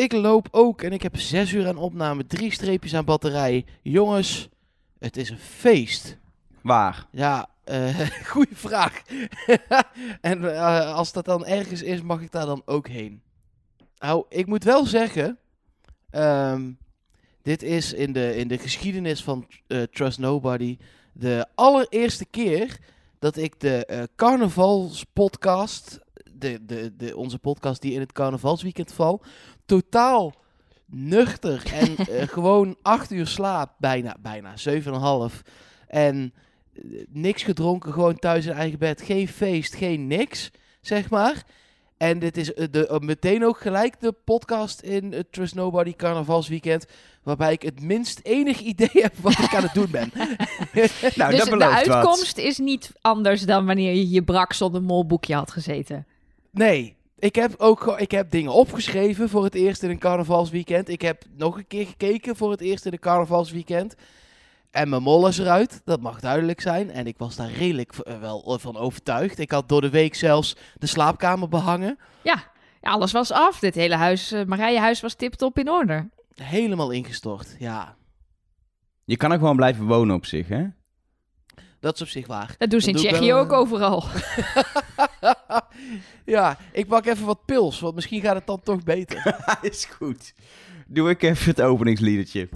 [0.00, 3.64] ik loop ook en ik heb zes uur aan opname, drie streepjes aan batterij.
[3.82, 4.48] Jongens,
[4.98, 6.16] het is een feest.
[6.62, 7.06] Waar?
[7.10, 8.00] Ja, eh
[8.32, 9.02] goede vraag.
[10.20, 13.22] en eh, als dat dan ergens is, mag ik daar dan ook heen?
[13.98, 15.38] Nou, ik moet wel zeggen,
[16.10, 16.70] ehm,
[17.42, 20.78] dit is in de, in de geschiedenis van eh, Trust Nobody
[21.12, 22.78] de allereerste keer
[23.18, 26.00] dat ik de carnavalspodcast,
[26.40, 29.26] de, de, de, onze podcast die in het carnavalsweekend valt,
[29.66, 30.34] totaal
[30.86, 35.42] nuchter en eh, gewoon acht uur slaap, bijna, bijna, zeven en een half.
[35.88, 36.34] En
[36.72, 39.02] eh, niks gedronken, gewoon thuis in eigen bed.
[39.02, 41.44] Geen feest, geen niks, zeg maar.
[41.96, 46.86] En dit is eh, de, meteen ook gelijk de podcast in het Trust Nobody carnavalsweekend.
[47.22, 50.12] Waarbij ik het minst enig idee heb wat ik aan het doen ben.
[51.14, 51.62] Nou, dus dat de wat.
[51.62, 56.06] uitkomst is niet anders dan wanneer je je brak zonder molboekje had gezeten.
[56.50, 60.88] Nee, ik heb ook ik heb dingen opgeschreven voor het eerst in een carnavalsweekend.
[60.88, 63.94] Ik heb nog een keer gekeken voor het eerst in een carnavalsweekend.
[64.70, 66.90] En mijn mol is eruit, dat mag duidelijk zijn.
[66.90, 69.38] En ik was daar redelijk eh, wel van overtuigd.
[69.38, 71.98] Ik had door de week zelfs de slaapkamer behangen.
[72.22, 72.44] Ja,
[72.80, 73.58] ja, alles was af.
[73.58, 76.08] Dit hele huis, uh, Marijehuis was tip-top in orde.
[76.34, 77.96] Helemaal ingestort, ja.
[79.04, 80.66] Je kan er gewoon blijven wonen op zich, hè?
[81.80, 82.54] Dat is op zich waar.
[82.58, 84.04] Dat doen ze in Tsjechië ook eh, overal.
[86.24, 89.36] ja, ik pak even wat pils, want misschien gaat het dan toch beter.
[89.60, 90.34] is goed.
[90.86, 92.48] Doe ik even het openingsliedertje.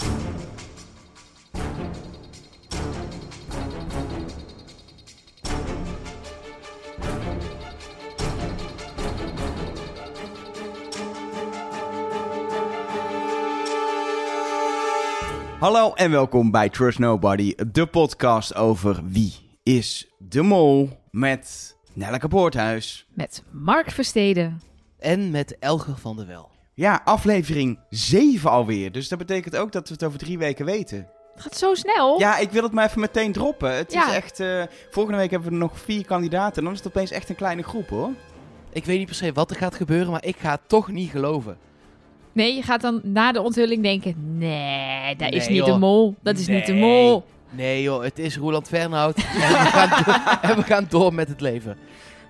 [15.64, 22.28] Hallo en welkom bij Trust Nobody, de podcast over wie is de mol met Nelleke
[22.28, 23.06] Poorthuis.
[23.14, 24.60] Met Mark Versteden.
[24.98, 26.50] en met Elger van der Wel.
[26.74, 28.92] Ja, aflevering 7 alweer.
[28.92, 31.08] Dus dat betekent ook dat we het over drie weken weten.
[31.34, 32.18] Het gaat zo snel.
[32.18, 33.76] Ja, ik wil het maar even meteen droppen.
[33.76, 34.08] Het Ja.
[34.08, 34.40] is echt...
[34.40, 36.56] eh, volgende week hebben we nog vier kandidaten.
[36.56, 38.10] En dan is het opeens echt een kleine groep, hoor.
[38.72, 41.10] Ik weet niet per se wat er gaat gebeuren, maar ik ga het toch niet
[41.10, 41.58] geloven.
[42.34, 44.14] Nee, je gaat dan na de onthulling denken...
[44.38, 46.14] Nee, dat is Nee, niet de mol.
[46.22, 47.24] Dat is niet de mol.
[47.50, 51.28] Nee joh, het is Roland Fernhout en, we gaan door, en we gaan door met
[51.28, 51.76] het leven.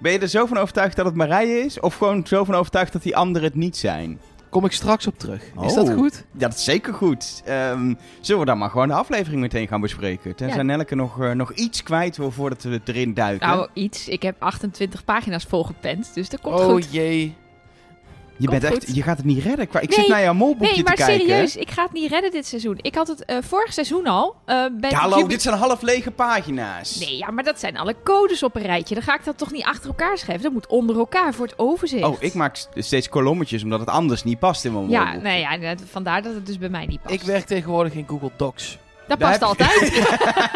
[0.01, 1.81] Ben je er zo van overtuigd dat het Marije is?
[1.81, 4.21] Of gewoon zo van overtuigd dat die anderen het niet zijn?
[4.51, 5.43] Kom ik straks op terug.
[5.43, 5.75] Is Oh.
[5.75, 6.15] dat goed?
[6.33, 7.43] Ja, dat is zeker goed.
[7.45, 10.35] Ehm, zullen we dan maar gewoon de aflevering meteen gaan bespreken?
[10.37, 10.63] Tenzij Ja.
[10.63, 13.49] Nelleke nog, eh, nog iets kwijt wil voordat we erin duiken.
[13.49, 14.09] Nou, iets.
[14.09, 16.93] Ik heb 28 pagina's volgepend, dus dat komt oh goed.
[16.93, 17.35] jee.
[18.37, 19.65] Je, bent echt, je gaat het niet redden.
[19.65, 21.27] Ik Nee, zit naar jouw molboekje Nee, maar te kijken.
[21.27, 22.79] serieus, ik ga het niet redden dit seizoen.
[22.81, 24.35] Ik had het eh, vorig seizoen al.
[24.45, 26.99] eh, bij Ja, hallo, jubi- dit zijn half lege pagina's.
[26.99, 28.95] Nee, ja, maar dat zijn alle codes op een rijtje.
[28.95, 30.45] Dan ga ik dat toch niet achter elkaar schrijven.
[30.45, 32.05] Dat moet onder elkaar voor het overzicht.
[32.05, 35.29] Oh, ik maak steeds kolommetjes omdat het anders niet past in mijn Ja, molboekje.
[35.29, 37.15] nou ja, vandaar dat het dus bij mij niet past.
[37.15, 38.79] Ik werk tegenwoordig in Google Docs.
[39.09, 40.03] dat Daar past altijd.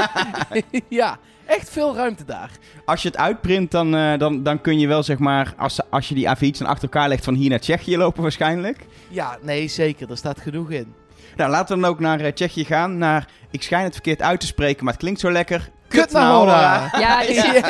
[0.89, 2.51] ja, echt veel ruimte daar.
[2.85, 6.09] Als je het uitprint, dan, eh, dan, dan kun je wel zeg maar, als, als
[6.09, 8.79] je die A4'tjes dan achter elkaar legt, van hier naar Tsjechië lopen waarschijnlijk.
[9.09, 10.11] Ja, nee zeker.
[10.11, 10.95] Er staat genoeg in.
[11.37, 12.99] Nou, laten we dan ook naar eh, Tsjechië gaan.
[12.99, 15.69] Naar, ik schijn het verkeerd uit te spreken, maar het klinkt zo lekker.
[15.89, 16.91] Kutnahora.
[16.99, 17.63] Ja, dus Yay.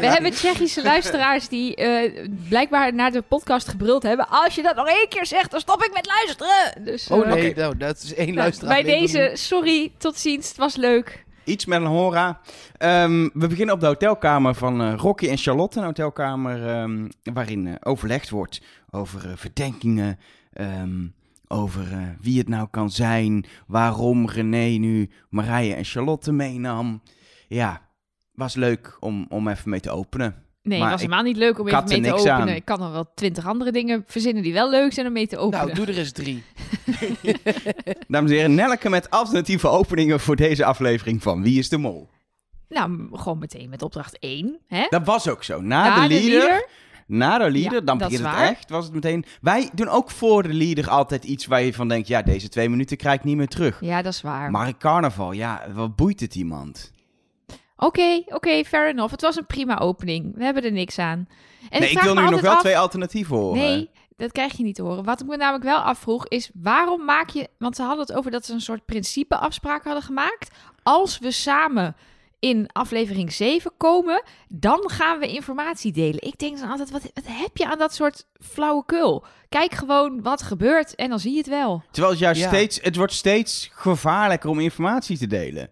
[0.00, 4.28] we hebben Tsjechische luisteraars die eh, blijkbaar naar de podcast gebruld hebben.
[4.28, 6.84] Als je dat nog één keer zegt, dan stop ik met luisteren.
[6.84, 8.82] Dus, Oh nee, nou, dat is één nou, luisteraar.
[8.82, 10.48] bij deze, sorry, tot ziens.
[10.48, 11.23] Het was leuk.
[11.44, 12.40] Iets met een hora.
[12.76, 15.78] Ehm, we beginnen op de hotelkamer van eh, Rocky en Charlotte.
[15.78, 20.18] Een hotelkamer ehm, waarin eh, overlegd wordt over eh, verdenkingen.
[20.52, 21.06] ehm,
[21.48, 23.44] over wie het nou kan zijn.
[23.66, 27.02] Waarom René nu Marije en Charlotte meenam.
[27.48, 27.80] Ja,
[28.32, 30.43] was leuk om, om even mee te openen.
[30.64, 32.32] Nee, Maar het was helemaal niet leuk om even er mee te openen.
[32.34, 32.48] aan.
[32.48, 35.36] Ik kan er wel twintig andere dingen verzinnen die wel leuk zijn om mee te
[35.38, 35.64] openen.
[35.66, 36.42] Nou, doe er eens drie.
[38.08, 42.08] Dames en heren, Nelleke met alternatieve openingen voor deze aflevering van Wie is de Mol?
[42.68, 44.58] Nou, gewoon meteen met opdracht 1.
[44.68, 44.86] Hè?
[44.88, 45.60] Dat was ook zo.
[45.60, 46.68] Na de leader, leader.
[47.06, 48.48] na de leader, Ja, dan begint het waar.
[48.48, 48.70] echt.
[48.70, 49.24] Was het meteen.
[49.40, 52.68] Wij doen ook voor de leader altijd iets waar je van denkt: ja, deze twee
[52.68, 53.78] minuten krijg ik niet meer terug.
[53.80, 54.50] Ja, dat is waar.
[54.50, 56.92] Maar in carnaval, ja, wat boeit het iemand?
[57.76, 59.10] Oké, oké, fair enough.
[59.12, 60.34] Het was een prima opening.
[60.36, 61.28] We hebben er niks aan.
[61.70, 63.58] En nee, ik wil nu nog altijd wel af- twee alternatieven horen.
[63.60, 65.04] Nee, dat krijg je niet te horen.
[65.04, 67.48] Wat ik me namelijk wel afvroeg is, waarom maak je...
[67.58, 70.54] Want ze hadden het over dat ze een soort principeafspraak hadden gemaakt.
[70.82, 71.96] Als we samen
[72.38, 76.22] in aflevering 7 komen, dan gaan we informatie delen.
[76.22, 79.24] Ik denk dan altijd, wat, wat heb je aan dat soort flauwekul?
[79.48, 81.82] Kijk gewoon wat gebeurt en dan zie je het wel.
[81.90, 82.48] Terwijl het juist Ja.
[82.48, 85.70] steeds, het wordt steeds gevaarlijker om informatie te delen.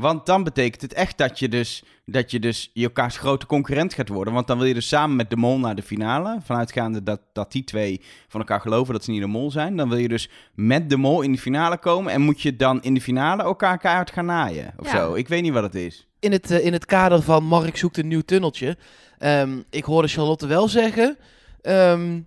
[0.00, 3.94] Want dan betekent het echt dat je dus, dat je dus je elkaars grote concurrent
[3.94, 4.34] gaat worden.
[4.34, 6.38] Want dan wil je dus samen met de mol naar de finale.
[6.44, 9.76] Vanuitgaande dat, dat die twee van elkaar geloven dat ze niet de mol zijn.
[9.76, 12.12] Dan wil je dus met de mol in de finale komen.
[12.12, 14.72] En moet je dan in de finale elkaar keihard gaan naaien.
[14.76, 14.96] Of Ja.
[14.98, 15.14] zo.
[15.14, 16.06] Ik weet niet wat het is.
[16.20, 18.76] In het, eh, in het kader van Mark zoekt een nieuw tunneltje.
[19.18, 21.16] ehm, ik hoorde Charlotte wel zeggen.
[21.62, 22.20] ehm,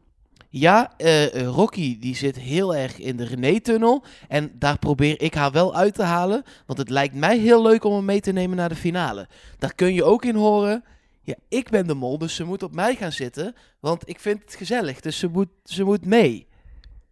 [0.56, 4.04] ja, eh, eh, Rocky die zit heel erg in de René-tunnel.
[4.28, 6.44] En daar probeer ik haar wel uit te halen.
[6.66, 9.28] Want het lijkt mij heel leuk om hem mee te nemen naar de finale.
[9.58, 10.84] Daar kun je ook in horen.
[11.22, 13.56] Ja, ik ben de mol, dus ze moet op mij gaan zitten.
[13.80, 16.48] Want ik vind het gezellig, dus ze moet, ze moet mee.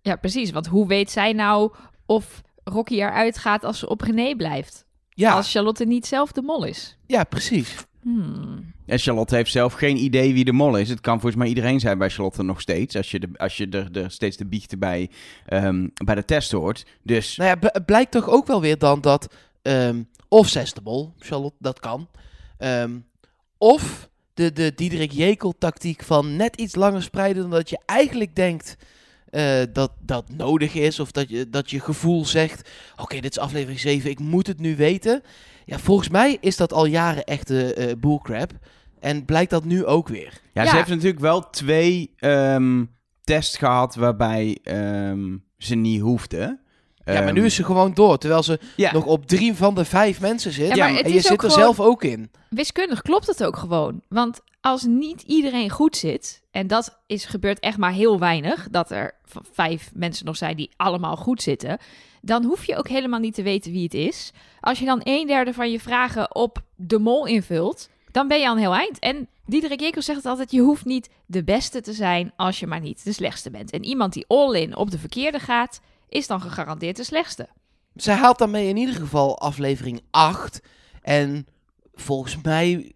[0.02, 0.52] Ja, precies.
[0.52, 1.74] Want hoe weet zij nou
[2.06, 4.86] of Rocky eruit gaat als ze op René blijft?
[5.10, 6.98] Ja, Als Charlotte niet zelf de mol is.
[7.08, 7.76] ja precies.
[8.02, 8.74] Hmm.
[8.86, 10.90] En Charlotte heeft zelf geen idee wie de mol is.
[10.90, 12.96] Het kan volgens mij iedereen zijn bij Charlotte nog steeds.
[12.96, 15.10] Als je, de, als je er, er steeds de biechten bij,
[15.46, 16.86] ehm, bij de test hoort.
[17.04, 19.34] Dus Nou ja, het blijkt toch ook wel weer dan dat...
[19.62, 22.10] ehm, of zesde bol, Charlotte, dat kan.
[22.58, 22.92] Ehm,
[23.58, 27.42] of de, de Diederik Jekel tactiek van net iets langer spreiden...
[27.42, 28.78] dan dat je eigenlijk denkt
[29.30, 31.00] eh, dat dat nodig is.
[31.00, 32.70] Of dat je, dat je gevoel zegt...
[32.98, 35.24] Oké, dit is aflevering 7, ik moet het nu weten.
[35.66, 38.52] Ja, volgens mij is dat al jaren echte eh bullcrap.
[39.00, 40.42] En blijkt dat nu ook weer.
[40.54, 40.70] Ja, Ja.
[40.70, 42.86] ze heeft natuurlijk wel twee ehm,
[43.24, 46.38] tests gehad waarbij ehm, ze niet hoefde.
[46.38, 48.18] ja, maar Ehm, nu is ze gewoon door.
[48.18, 48.94] Terwijl ze ja.
[48.94, 50.76] nog op drie van de vijf mensen zit.
[50.76, 52.32] Ja, maar het en je is zit er gewoon- zelf ook in.
[52.50, 54.02] Wiskundig klopt het ook gewoon.
[54.10, 58.92] Want als niet iedereen goed zit, en dat is gebeurt echt maar heel weinig, dat
[58.92, 59.16] er
[59.52, 61.78] vijf mensen nog zijn die allemaal goed zitten,
[62.22, 64.32] dan hoef je ook helemaal niet te weten wie het is.
[64.60, 68.48] Als je dan een derde van je vragen op de mol invult, dan ben je
[68.48, 69.00] aan heel eind.
[69.00, 72.80] En Diederik Jekyll zegt altijd, je hoeft niet de beste te zijn als je maar
[72.80, 73.72] niet de slechtste bent.
[73.72, 77.48] En iemand die all-in op de verkeerde gaat, is dan gegarandeerd de slechtste.
[77.96, 80.62] Zij haalt daarmee in ieder geval aflevering 8.
[81.02, 81.48] En
[81.94, 82.92] volgens mij,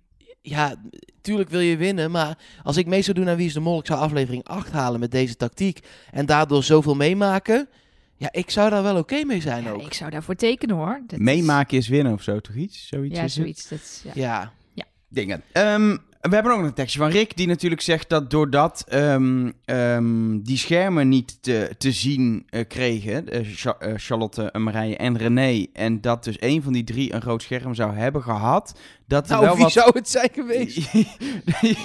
[0.46, 0.76] ja,
[1.22, 2.12] tuurlijk wil je winnen.
[2.12, 4.72] Maar als ik mee zou doen aan Wie is de Mol, ik zou aflevering 8
[4.72, 5.80] halen met deze tactiek.
[6.12, 7.70] En daardoor zoveel meemaken.
[8.18, 9.82] Ja, ik zou daar wel oké mee zijn Ja, ook.
[9.82, 11.02] ik zou daarvoor tekenen hoor.
[11.08, 12.88] Dat Meemaken is winnen of zo, toch iets?
[12.88, 13.68] Zoiets Ja, zoiets.
[13.70, 14.54] Dat is, ja.
[14.74, 14.86] Ja.
[15.10, 15.42] dingen.
[15.52, 19.52] Ehm, we hebben ook nog een tekstje van Rick, die natuurlijk zegt dat doordat ehm,
[19.66, 23.40] ehm, die schermen niet te, te zien eh, kregen, eh,
[23.80, 27.42] eh, Charlotte, eh, Marije en René, en dat dus een van die drie een groot
[27.42, 29.72] scherm zou hebben gehad, dat Nou, wel wie wat...
[29.72, 30.92] zou het zijn geweest?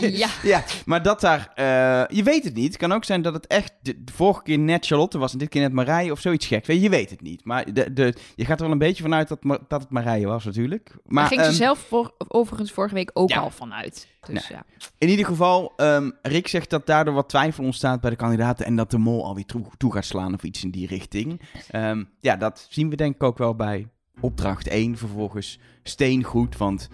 [0.00, 0.28] Ja.
[0.42, 1.52] ja, maar dat daar...
[1.54, 2.66] eh, je weet het niet.
[2.66, 5.38] Het kan ook zijn dat het echt de, de vorige keer net Charlotte was en
[5.38, 6.66] dit keer net Marije of zoiets gek.
[6.66, 7.44] Weet je, je weet het niet.
[7.44, 9.38] Maar de, de, je gaat er wel een beetje vanuit dat,
[9.68, 10.96] dat het Marije was natuurlijk.
[11.04, 13.40] Maar Daar ging ze ehm, zelf voor, overigens vorige week ook ja.
[13.40, 14.08] al vanuit.
[14.20, 14.64] Dus ja.
[14.98, 18.76] In ieder geval, ehm, Rick zegt dat daardoor wat twijfel ontstaat bij de kandidaten en
[18.76, 21.40] dat de mol alweer toe, toe gaat slaan of iets in die richting.
[21.70, 23.88] Ehm, ja, dat zien we denk ik ook wel bij
[24.20, 26.88] opdracht 1 vervolgens steengoed, want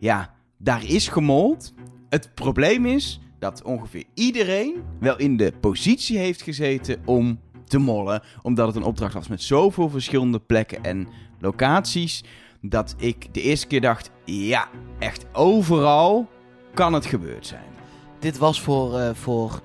[0.00, 1.72] ja, daar is gemold.
[2.08, 8.22] Het probleem is dat ongeveer iedereen wel in de positie heeft gezeten om te mollen,
[8.42, 11.08] omdat het een opdracht was met zoveel verschillende plekken en
[11.40, 12.24] locaties,
[12.60, 14.68] dat ik de eerste keer dacht, ja,
[14.98, 16.28] echt overal
[16.74, 17.70] kan het gebeurd zijn.
[18.18, 19.60] Dit was voor, eh, voor...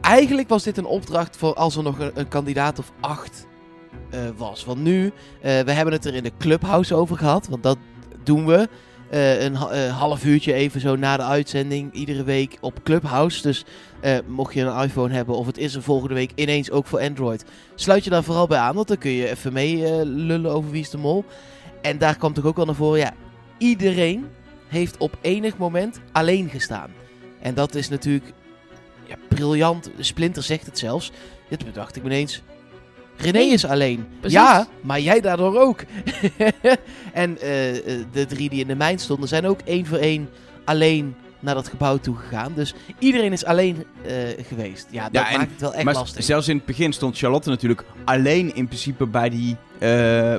[0.00, 3.46] Eigenlijk was dit een opdracht voor als er nog een, kandidaat of acht
[4.10, 4.64] eh, was.
[4.64, 7.48] Want nu, eh, we hebben het er in de clubhouse over gehad.
[7.48, 7.78] Want dat
[8.24, 8.68] doen we.
[9.10, 11.92] Eh, een eh, half uurtje even zo na de uitzending.
[11.92, 13.42] Iedere week op Clubhouse.
[13.42, 13.64] Dus
[14.00, 17.00] eh, mocht je een iPhone hebben of het is er volgende week ineens ook voor
[17.00, 17.44] Android.
[17.74, 18.74] Sluit je daar vooral bij aan.
[18.74, 21.24] Want dan kun je even mee lullen over wie is de mol.
[21.82, 22.98] En daar kwam toch ook wel naar voren.
[22.98, 23.12] Ja,
[23.58, 24.26] iedereen
[24.68, 26.90] heeft op enig moment alleen gestaan.
[27.40, 28.32] En dat is natuurlijk
[29.06, 29.90] ja, briljant.
[29.98, 31.12] Splinter zegt het zelfs.
[31.48, 32.42] Dit bedacht ik me ineens.
[33.20, 34.06] René Nee, is alleen.
[34.20, 34.38] precies.
[34.38, 35.80] Ja, maar jij daardoor ook.
[37.12, 40.28] en eh, eh, de drie die in de mijn stonden zijn ook één voor één
[40.64, 42.52] alleen naar dat gebouw toe gegaan.
[42.54, 44.14] Dus iedereen is alleen eh,
[44.48, 44.86] geweest.
[44.90, 46.24] Ja, dat Ja, en- maakt het wel echt maar lastig.
[46.24, 49.88] zelfs in het begin stond Charlotte natuurlijk alleen in principe bij die, eh,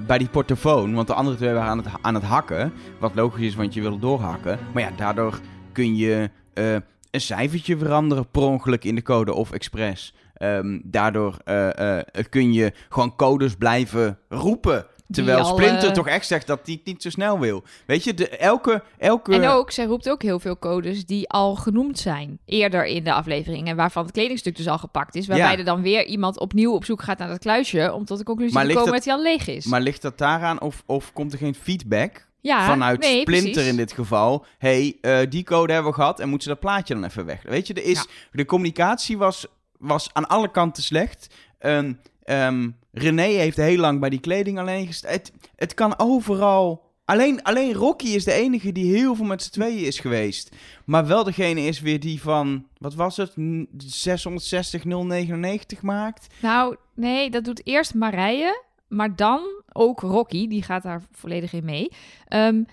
[0.08, 0.94] bij die portofoon.
[0.94, 2.74] Want de andere twee waren aan het, aan het hakken.
[3.00, 4.60] Wat logisch is, want je wil doorhakken.
[4.74, 5.40] Maar ja, daardoor
[5.72, 6.74] kun je eh,
[7.12, 10.14] een cijfertje veranderen per ongeluk in de code of expres.
[10.42, 14.86] Ehm, daardoor eh, eh, kun je gewoon codes blijven roepen.
[15.12, 17.64] Terwijl al, Splinter eh, toch echt zegt dat hij het niet zo snel wil.
[17.86, 19.34] Weet je, de, elke, elke...
[19.34, 23.14] En ook, zij roept ook heel veel codes die al genoemd zijn eerder in de
[23.14, 23.68] aflevering.
[23.68, 25.28] En waarvan het kledingstuk dus al gepakt is.
[25.28, 25.58] Waarbij Ja.
[25.58, 27.94] er dan weer iemand opnieuw op zoek gaat naar dat kluisje.
[27.94, 29.66] Om tot de conclusie Maar te komen dat- dat hij al leeg is.
[29.66, 33.70] Maar ligt dat daaraan of, of komt er geen feedback ja, vanuit nee, Splinter precies.
[33.70, 34.46] in dit geval.
[34.58, 34.98] hey,
[35.30, 37.42] die code hebben we gehad en moeten ze dat plaatje dan even weg.
[37.44, 38.06] Weet je, er is, Ja.
[38.32, 39.48] de communicatie was,
[39.82, 41.36] was aan alle kanten slecht.
[41.60, 45.20] Ehm, René heeft heel lang bij die kleding alleen gestaan.
[45.56, 49.86] Het, kan overal Alleen, alleen Rocky is de enige die heel veel met z'n tweeën
[49.86, 50.56] is geweest.
[50.86, 56.28] Maar wel degene is weer die van, wat was het, N- 660 099 maakt.
[56.42, 59.42] Nou, nee, dat doet eerst Marije, maar dan
[59.74, 60.48] ook Rocky.
[60.48, 61.92] Die gaat daar volledig in mee.
[62.28, 62.64] Ehm,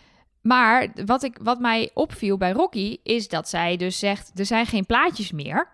[0.41, 4.67] maar wat, ik, wat mij opviel bij Rocky is dat zij dus zegt: er zijn
[4.67, 5.69] geen plaatjes meer.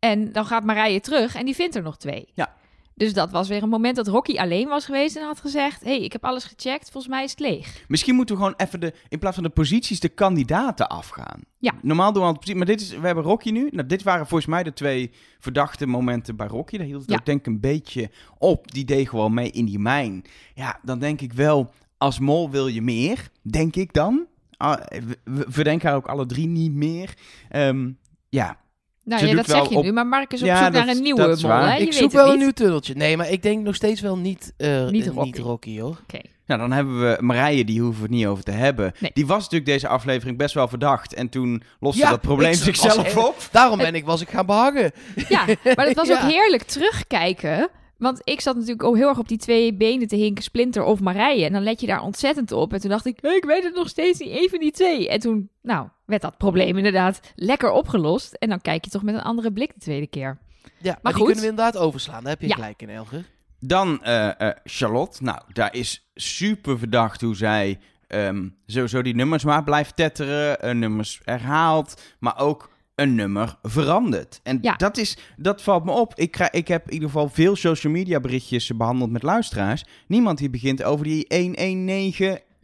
[0.00, 2.28] En dan gaat Marije terug en die vindt er nog twee.
[2.34, 2.58] Ja.
[2.94, 6.00] Dus dat was weer een moment dat Rocky alleen was geweest en had gezegd: hey,
[6.00, 7.84] ik heb alles gecheckt, volgens mij is het leeg.
[7.88, 11.40] Misschien moeten we gewoon even de, in plaats van de posities, de kandidaten afgaan.
[11.58, 11.72] Ja.
[11.82, 13.68] Normaal doen we altijd precies, maar dit is, we hebben Rocky nu.
[13.70, 16.76] Nou, dit waren volgens mij de twee verdachte momenten bij Rocky.
[16.76, 17.16] Daar hield het Ja.
[17.16, 18.72] ook denk ik een beetje op.
[18.72, 20.24] Die deed gewoon mee in die mijn.
[20.54, 24.26] Ja, dan denk ik wel, als mol wil je meer, denk ik dan.
[24.56, 27.14] Ah, we, we verdenken haar ook alle drie niet meer.
[27.48, 27.90] Ehm,
[28.28, 28.58] ja,
[29.04, 30.84] Nou Ze ja, dat zeg je op- nu, maar Mark is op Ja, zoek dat-
[30.84, 31.50] naar een nieuwe mol.
[31.50, 31.74] Hè?
[31.74, 32.94] Je ik weet zoek wel een nieuw tunneltje.
[32.94, 35.26] Nee, maar ik denk nog steeds wel niet, eh, Niet eh, Rocky.
[35.26, 35.98] niet Rocky, hoor.
[36.02, 36.18] Oké.
[36.46, 38.92] Nou, dan hebben we Marije, die hoeven we het niet over te hebben.
[38.98, 39.10] Nee.
[39.14, 41.14] Die was natuurlijk deze aflevering best wel verdacht.
[41.14, 43.48] En toen loste Ja, dat probleem zichzelf op.
[43.50, 44.92] Daarom ben ik, was ik gaan behangen.
[45.28, 45.44] Ja,
[45.76, 46.14] maar het was Ja.
[46.22, 47.68] ook heerlijk terugkijken.
[48.00, 51.00] Want ik zat natuurlijk ook heel erg op die twee benen te hinken, Splinter of
[51.00, 51.44] Marije.
[51.44, 52.72] En dan let je daar ontzettend op.
[52.72, 55.08] En toen dacht ik, hey, ik weet het nog steeds niet, één van die twee.
[55.08, 58.32] En toen, nou, werd dat probleem inderdaad lekker opgelost.
[58.32, 60.38] En dan kijk je toch met een andere blik de tweede keer.
[60.78, 61.24] Ja, maar, die goed.
[61.24, 62.22] kunnen we inderdaad overslaan.
[62.22, 62.54] Daar heb je Ja.
[62.54, 63.24] gelijk in, Elger.
[63.58, 65.22] Dan eh, eh, Charlotte.
[65.22, 70.60] Nou, daar is super verdacht hoe zij ehm, sowieso die nummers maar blijft tetteren.
[70.60, 72.69] eh, nummers herhaalt, maar ook
[73.00, 74.40] een nummer verandert.
[74.42, 74.74] En Ja.
[74.76, 76.12] dat, is, dat valt me op.
[76.14, 79.84] Ik, krijg, ik heb in ieder geval veel social media berichtjes behandeld met luisteraars.
[80.06, 81.26] Niemand die begint over die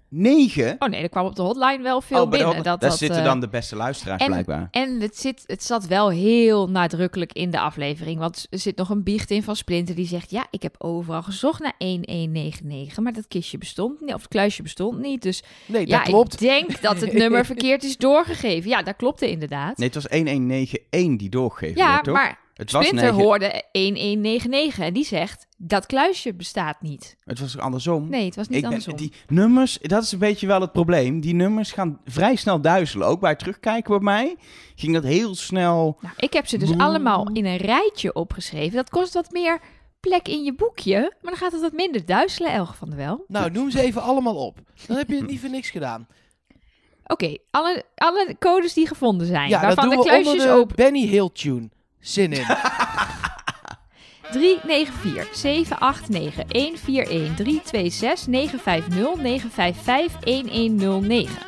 [0.08, 0.76] 1199.
[0.78, 2.54] Oh nee, er kwam op de hotline wel veel Oh, de binnen.
[2.54, 4.68] hot- dat, daar dat, zitten eh, dan de beste luisteraars en- blijkbaar.
[4.70, 8.18] En het, zit, het zat wel heel nadrukkelijk in de aflevering.
[8.18, 10.30] Want er zit nog een biecht in van Splinter die zegt...
[10.30, 14.14] ja, ik heb overal gezocht naar 1199, maar dat kistje bestond niet.
[14.14, 15.22] Of het kluisje bestond niet.
[15.22, 16.32] Dus Nee, ja, dat klopt.
[16.32, 18.70] ik denk dat het nummer verkeerd is doorgegeven.
[18.70, 19.76] Ja, dat klopte inderdaad.
[19.76, 22.14] Nee, het was 1191 die doorgegeven ja, werd, toch?
[22.14, 25.45] maar het was Splinter 9 hoorde 1199 en die zegt...
[25.56, 27.16] dat kluisje bestaat niet.
[27.24, 28.08] Het was andersom.
[28.08, 28.96] Nee, het was niet Ik ben- andersom.
[28.96, 31.20] die nummers, dat is een beetje wel het probleem.
[31.20, 33.06] Die nummers gaan vrij snel duizelen.
[33.06, 34.36] Ook bij het terugkijken bij mij
[34.74, 35.98] ging dat heel snel.
[36.00, 38.76] Nou, ik heb ze dus allemaal in een rijtje opgeschreven.
[38.76, 39.60] Dat kost wat meer
[40.00, 40.98] plek in je boekje.
[41.00, 43.24] Maar dan gaat het wat minder duizelen, Elge van der Wel.
[43.28, 44.58] Nou, noem ze even allemaal op.
[44.86, 46.06] Dan heb je het niet voor niks gedaan.
[47.06, 49.48] Oké, alle, alle codes die gevonden zijn.
[49.48, 50.76] Ja, dat doen de we onder kluisjes de open.
[50.76, 51.68] Benny Hill tune.
[52.00, 52.46] Zin in.
[54.32, 61.38] 394 789 141 326 950 955 1109.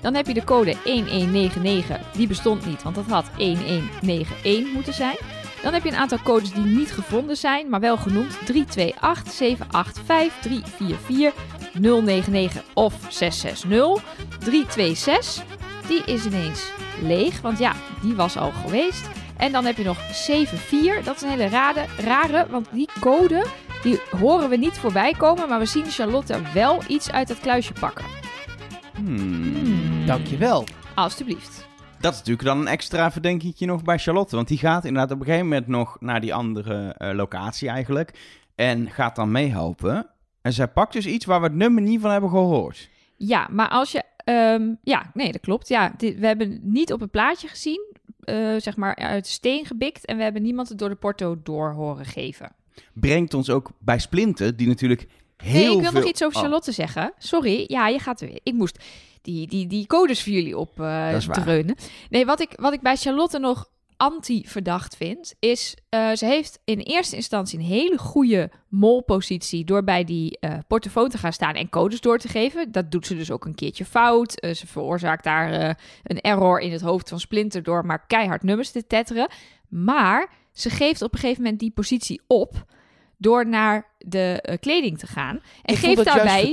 [0.00, 1.98] Dan heb je de code 1199.
[2.12, 5.16] Die bestond niet, want dat had 1191 moeten zijn.
[5.62, 8.46] Dan heb je een aantal codes die niet gevonden zijn, maar wel genoemd.
[8.46, 11.32] 328 785 344
[11.72, 14.02] 099 of 660.
[14.38, 15.44] 326,
[15.88, 16.70] die is ineens
[17.02, 17.72] leeg, want ja,
[18.02, 19.08] die was al geweest.
[19.42, 21.04] En dan heb je nog 74.
[21.04, 23.46] Dat is een hele rare, rare want die code
[23.82, 25.48] die horen we niet voorbij komen.
[25.48, 28.04] Maar we zien Charlotte wel iets uit het kluisje pakken.
[28.94, 30.06] Hmm.
[30.06, 30.64] Dankjewel.
[30.94, 31.66] Alsjeblieft.
[32.00, 34.36] Dat is natuurlijk dan een extra verdenkingetje nog bij Charlotte.
[34.36, 38.38] Want die gaat inderdaad op een gegeven moment nog naar die andere eh, locatie eigenlijk.
[38.54, 40.06] En gaat dan meehelpen.
[40.42, 42.88] En zij pakt dus iets waar we het nummer niet van hebben gehoord.
[43.16, 44.02] Ja, maar als je...
[44.16, 45.68] ehm, ja, nee, dat klopt.
[45.68, 47.90] Ja, dit, we hebben niet op het plaatje gezien.
[48.22, 50.04] Eh, zeg maar uit steen gebikt.
[50.04, 52.52] En we hebben niemand het door de porto door horen geven.
[52.92, 56.00] Brengt ons ook bij Splinter, die natuurlijk heel Nee, ik wil veel...
[56.00, 57.12] nog iets over Oh, Charlotte zeggen.
[57.18, 58.40] Sorry, ja, je gaat er weer.
[58.42, 58.78] Ik moest
[59.22, 61.20] die, die, die codes voor jullie op waar.
[61.20, 61.76] dreunen.
[62.10, 63.70] Nee, wat ik, wat ik bij Charlotte nog
[64.02, 70.04] anti-verdacht vind, is eh, ze heeft in eerste instantie een hele goede molpositie door bij
[70.04, 72.72] die eh portofoon te gaan staan en codes door te geven.
[72.72, 74.34] Dat doet ze dus ook een keertje fout.
[74.34, 78.70] Eh, ze veroorzaakt daar een error in het hoofd van Splinter door maar keihard nummers
[78.70, 79.28] te tetteren.
[79.68, 82.64] Maar ze geeft op een gegeven moment die positie op
[83.18, 85.40] door naar de kleding te gaan.
[85.62, 86.52] En ik geeft daarbij.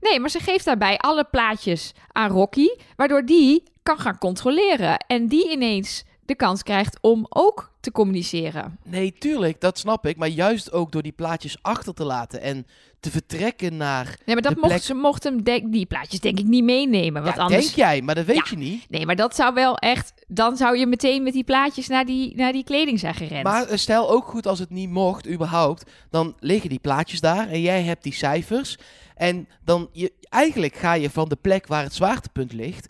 [0.00, 4.98] Nee, maar ze geeft daarbij alle plaatjes aan Rocky, waardoor die kan gaan controleren.
[4.98, 8.78] En die ineens de kans krijgt om ook te communiceren.
[8.84, 10.16] Nee, tuurlijk, dat snap ik.
[10.16, 12.66] Maar juist ook door die plaatjes achter te laten en
[13.00, 14.04] te vertrekken naar...
[14.24, 17.22] Nee, maar dat mocht, plek- ze mocht hem denk- die plaatjes denk ik niet meenemen.
[17.22, 17.64] Want Ja, anders.
[17.64, 18.44] denk jij, maar dat weet Ja.
[18.50, 18.86] je niet.
[18.90, 20.12] Nee, maar dat zou wel echt.
[20.28, 23.42] Dan zou je meteen met die plaatjes naar die, naar die kleding zijn gerend.
[23.44, 27.48] Maar eh, stel ook goed als het niet mocht, überhaupt, dan liggen die plaatjes daar
[27.48, 28.78] en jij hebt die cijfers.
[29.16, 32.88] En dan, je, eigenlijk ga je van de plek waar het zwaartepunt ligt,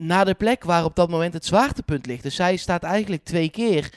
[0.00, 2.22] naar de plek waar op dat moment het zwaartepunt ligt.
[2.22, 3.92] Dus zij staat eigenlijk twee keer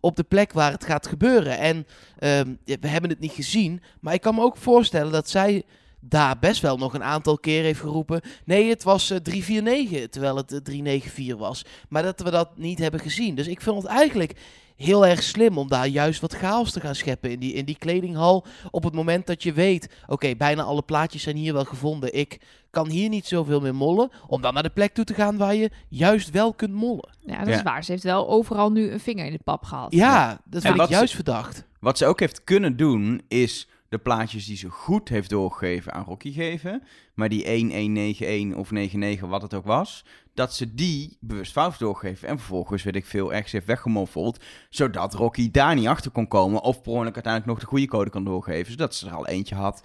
[0.00, 1.58] op de plek waar het gaat gebeuren.
[1.58, 1.86] En
[2.18, 5.62] ehm, we hebben het niet gezien, maar ik kan me ook voorstellen dat zij
[6.00, 8.20] daar best wel nog een aantal keer heeft geroepen.
[8.44, 11.64] Nee, het was eh, 349, terwijl het eh, 394 was.
[11.88, 13.34] Maar dat we dat niet hebben gezien.
[13.34, 14.32] Dus ik vind het eigenlijk
[14.76, 17.76] heel erg slim om daar juist wat chaos te gaan scheppen in die, in die
[17.78, 18.44] kledinghal.
[18.70, 22.14] Op het moment dat je weet, oké, bijna alle plaatjes zijn hier wel gevonden.
[22.14, 22.40] Ik
[22.70, 24.10] kan hier niet zoveel meer mollen.
[24.26, 27.08] Om dan naar de plek toe te gaan waar je juist wel kunt mollen.
[27.26, 27.62] Ja, dat is Ja.
[27.62, 27.84] waar.
[27.84, 29.92] Ze heeft wel overal nu een vinger in de pap gehad.
[29.92, 31.64] Ja, dat vind ik ze- juist verdacht.
[31.80, 36.04] Wat ze ook heeft kunnen doen, is de plaatjes die ze goed heeft doorgegeven aan
[36.04, 36.82] Rocky geven.
[37.14, 40.04] Maar die 1191 of 99, wat het ook was.
[40.34, 42.28] Dat ze die bewust fout doorgeven.
[42.28, 44.44] En vervolgens, weet ik veel, ergens heeft weggemoffeld.
[44.70, 46.62] Zodat Rocky daar niet achter kon komen.
[46.62, 48.72] Of per uiteindelijk nog de goede code kan doorgeven.
[48.72, 49.82] Zodat ze er al eentje had.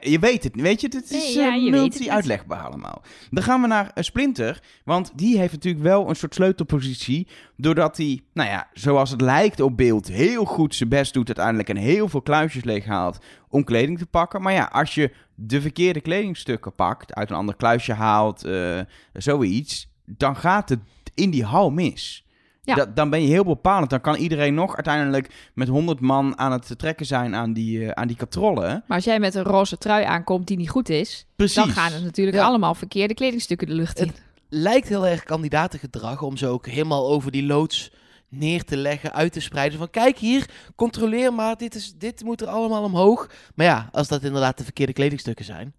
[0.00, 3.02] Je weet het, weet je, het is Nee, ja, eh, multi-uitlegbaar allemaal.
[3.30, 7.96] Dan gaan we naar eh, Splinter, want die heeft natuurlijk wel een soort sleutelpositie, doordat
[7.96, 11.76] hij, nou ja, zoals het lijkt op beeld, heel goed zijn best doet uiteindelijk en
[11.76, 13.18] heel veel kluisjes leeghaalt
[13.48, 14.42] om kleding te pakken.
[14.42, 18.80] Maar ja, als je de verkeerde kledingstukken pakt, uit een ander kluisje haalt, eh,
[19.12, 20.80] zoiets, dan gaat het
[21.14, 22.23] in die hal mis.
[22.64, 22.74] Ja.
[22.74, 23.90] Da- dan ben je heel bepalend.
[23.90, 27.90] Dan kan iedereen nog uiteindelijk met 100 man aan het trekken zijn aan die, eh,
[27.90, 28.84] aan die katrollen.
[28.86, 31.54] Maar als jij met een roze trui aankomt die niet goed is, Precies.
[31.54, 32.44] dan gaan er natuurlijk Ja.
[32.44, 34.06] allemaal verkeerde kledingstukken de lucht in.
[34.06, 37.92] Het- Lijkt heel erg kandidatengedrag om ze ook helemaal over die loods
[38.28, 39.78] neer te leggen, uit te spreiden.
[39.78, 43.30] Van kijk hier, controleer maar, dit, is, dit moet er allemaal omhoog.
[43.54, 45.72] Maar ja, als dat inderdaad de verkeerde kledingstukken zijn.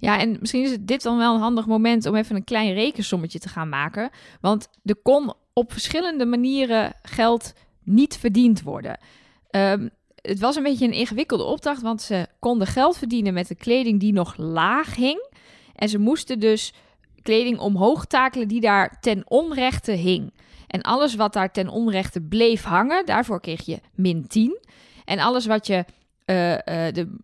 [0.00, 2.74] Ja, en misschien is het dit dan wel een handig moment om even een klein
[2.74, 4.10] rekensommetje te gaan maken.
[4.40, 7.52] Want er kon op verschillende manieren geld
[7.84, 8.98] niet verdiend worden.
[9.50, 9.88] Ehm,
[10.22, 14.00] het was een beetje een ingewikkelde opdracht, want ze konden geld verdienen met de kleding
[14.00, 15.26] die nog laag hing.
[15.74, 16.72] En ze moesten dus
[17.22, 20.32] kleding omhoog takelen die daar ten onrechte hing.
[20.66, 24.58] En alles wat daar ten onrechte bleef hangen, daarvoor kreeg je min 10.
[25.04, 25.84] En alles wat je.
[26.24, 27.16] eh, eh, de-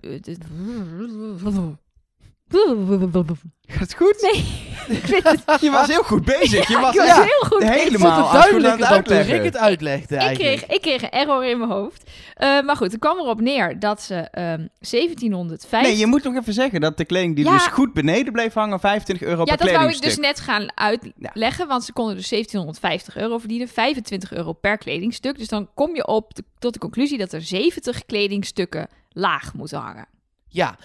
[3.66, 4.18] Gaat het goed?
[4.32, 4.44] Nee,
[4.98, 5.60] ik het.
[5.60, 6.68] Je was heel goed bezig.
[6.68, 7.62] Je Ja, was ik was ja, heel goed.
[7.62, 11.10] helemaal- Ik vond het het aan duidelijker het toen uitlegde Ik kreeg, ik kreeg een
[11.10, 12.10] error in mijn hoofd.
[12.34, 15.82] Eh, maar goed, het kwam erop neer dat ze ehm 1705...
[15.86, 17.52] Nee, je moet nog even zeggen dat de kleding die Ja.
[17.52, 20.22] dus goed beneden bleef hangen, 25 euro ja, per dat wou ik kledingstuk.
[20.22, 25.38] dus net gaan uitleggen, want ze konden dus 1750 euro verdienen, 25 euro per kledingstuk.
[25.38, 29.78] Dus dan kom je op de- tot de conclusie dat er 70 kledingstukken laag moeten
[29.78, 30.06] hangen.
[30.48, 30.76] Ja,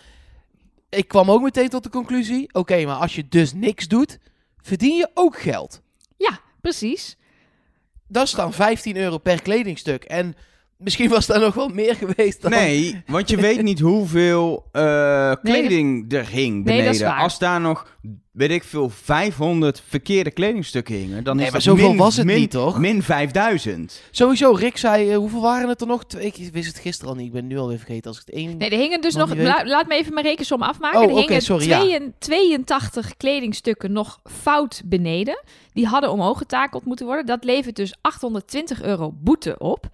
[0.89, 2.53] ik kwam ook meteen tot de conclusie.
[2.53, 4.19] Oké, maar als je dus niks doet,
[4.61, 5.81] verdien je ook geld.
[6.17, 7.17] Ja, precies.
[8.07, 10.03] Dat is dan 15 euro per kledingstuk.
[10.03, 10.35] En
[10.79, 12.51] misschien was daar nog wel meer geweest dan...
[12.51, 16.85] Nee, want je weet niet hoeveel eh, kleding er hing beneden.
[16.85, 17.19] dat is waar.
[17.19, 17.97] Als daar nog,
[18.31, 22.15] weet ik veel, 500 verkeerde kledingstukken hingen, dan Nee, is maar dat zoveel min, was
[22.17, 22.77] het min, niet, toch?
[22.79, 24.01] Min 5000.
[24.11, 26.05] Sowieso, Rick zei, eh, hoeveel waren het er nog?
[26.05, 28.09] Twee- Ik wist het gisteren al niet, ik ben nu alweer vergeten.
[28.09, 28.57] Als ik het één...
[28.57, 30.99] Nee, er hingen dus Nog la- laat me even mijn rekensom afmaken.
[30.99, 31.77] Oh, er oké, hingen sorry, ja.
[31.79, 35.43] 82 82 kledingstukken nog fout beneden.
[35.73, 37.25] Die hadden omhoog getakeld moeten worden.
[37.25, 39.87] Dat levert dus 820 euro boete op.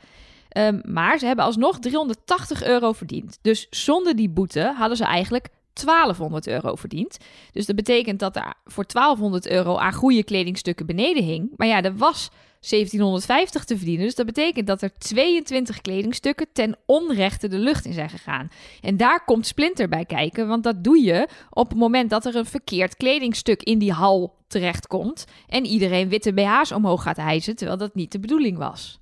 [0.56, 3.40] Ehm, maar ze hebben alsnog 380 euro verdiend.
[3.42, 7.18] Dus zonder die boete hadden ze eigenlijk 1200 euro verdiend.
[7.52, 11.50] Dus dat betekent dat er voor 1200 euro aan goede kledingstukken beneden hing.
[11.56, 14.06] Maar ja, er was 1750 te verdienen.
[14.06, 18.50] Dus dat betekent dat er 22 kledingstukken ten onrechte de lucht in zijn gegaan.
[18.82, 22.36] En daar komt Splinter bij kijken, want dat doe je op het moment dat er
[22.36, 27.78] een verkeerd kledingstuk in die hal terechtkomt en iedereen witte BH's omhoog gaat hijsen, terwijl
[27.78, 28.98] dat niet de bedoeling was.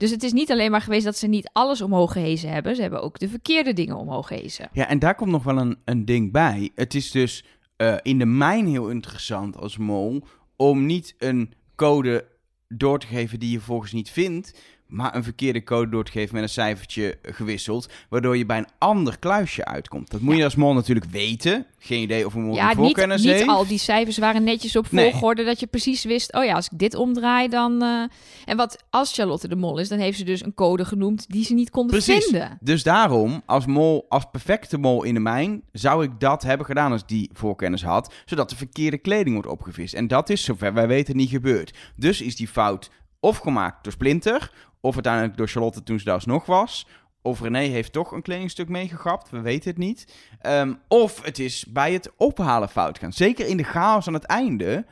[0.00, 2.82] Dus het is niet alleen maar geweest dat ze niet alles omhoog gehezen hebben, ze
[2.82, 4.68] hebben ook de verkeerde dingen omhoog gehezen.
[4.72, 6.70] Ja, en daar komt nog wel een, een ding bij.
[6.74, 7.44] Het is dus
[7.76, 10.22] eh, in de mijn heel interessant als mol
[10.56, 12.26] om niet een code
[12.68, 14.60] door te geven die je volgens niet vindt,
[14.90, 18.68] maar een verkeerde code door te geven met een cijfertje gewisseld, waardoor je bij een
[18.78, 20.10] ander kluisje uitkomt.
[20.10, 21.66] Dat moet je als mol natuurlijk weten.
[21.78, 23.48] Geen idee of een mol Ja, die niet, voorkennis niet heeft.
[23.48, 25.10] al die cijfers waren netjes op Nee.
[25.10, 27.82] volgorde dat je precies wist, oh ja, als ik dit omdraai dan...
[27.82, 28.02] eh,
[28.44, 31.44] En wat als Charlotte de Mol is, dan heeft ze dus een code genoemd die
[31.44, 32.24] ze niet konden Precies.
[32.24, 32.58] vinden.
[32.60, 36.92] Dus daarom, als mol, als perfecte mol in de mijn, zou ik dat hebben gedaan
[36.92, 39.94] als die voorkennis had, zodat de verkeerde kleding wordt opgevist.
[39.94, 41.76] En dat is, zover wij weten, niet gebeurd.
[41.96, 46.14] Dus is die fout of gemaakt door Splinter, of uiteindelijk door Charlotte toen ze daar
[46.14, 46.86] alsnog was,
[47.22, 50.14] of René heeft toch een kledingstuk meegegapt, we weten het niet.
[50.40, 53.12] Ehm, of het is bij het ophalen fout gaan.
[53.12, 54.84] Zeker in de chaos aan het einde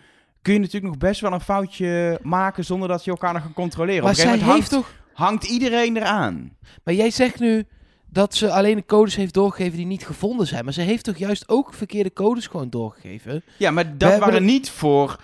[0.42, 3.52] kun je natuurlijk nog best wel een foutje maken zonder dat je elkaar nog kan
[3.52, 4.02] controleren.
[4.02, 4.94] maar Op een gegeven zij heeft hangt, toch...
[5.12, 6.56] hangt iedereen eraan.
[6.84, 7.66] Maar jij zegt nu
[8.10, 10.64] dat ze alleen de codes heeft doorgegeven die niet gevonden zijn.
[10.64, 13.42] Maar ze heeft toch juist ook verkeerde codes gewoon doorgegeven?
[13.56, 15.16] Ja, maar dat waren er- niet voor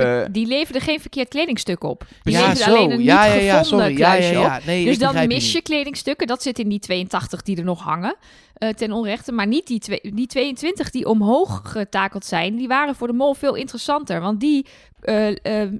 [0.00, 2.06] Eh, die leverde geen verkeerd kledingstuk op.
[2.22, 2.64] Die Ja, zo.
[2.70, 3.94] alleen een niet ja, ja, ja, gevonden sorry.
[3.94, 4.64] Kluisje op.
[4.66, 6.26] Nee, Dus dan mis je kledingstukken.
[6.26, 8.16] Dat zit in die 82 die er nog hangen.
[8.54, 9.32] eh, ten onrechte.
[9.32, 12.56] Maar niet die, twee, die 22 die omhoog getakeld zijn.
[12.56, 14.20] Die waren voor de mol veel interessanter.
[14.20, 14.66] Want die
[15.00, 15.28] eh,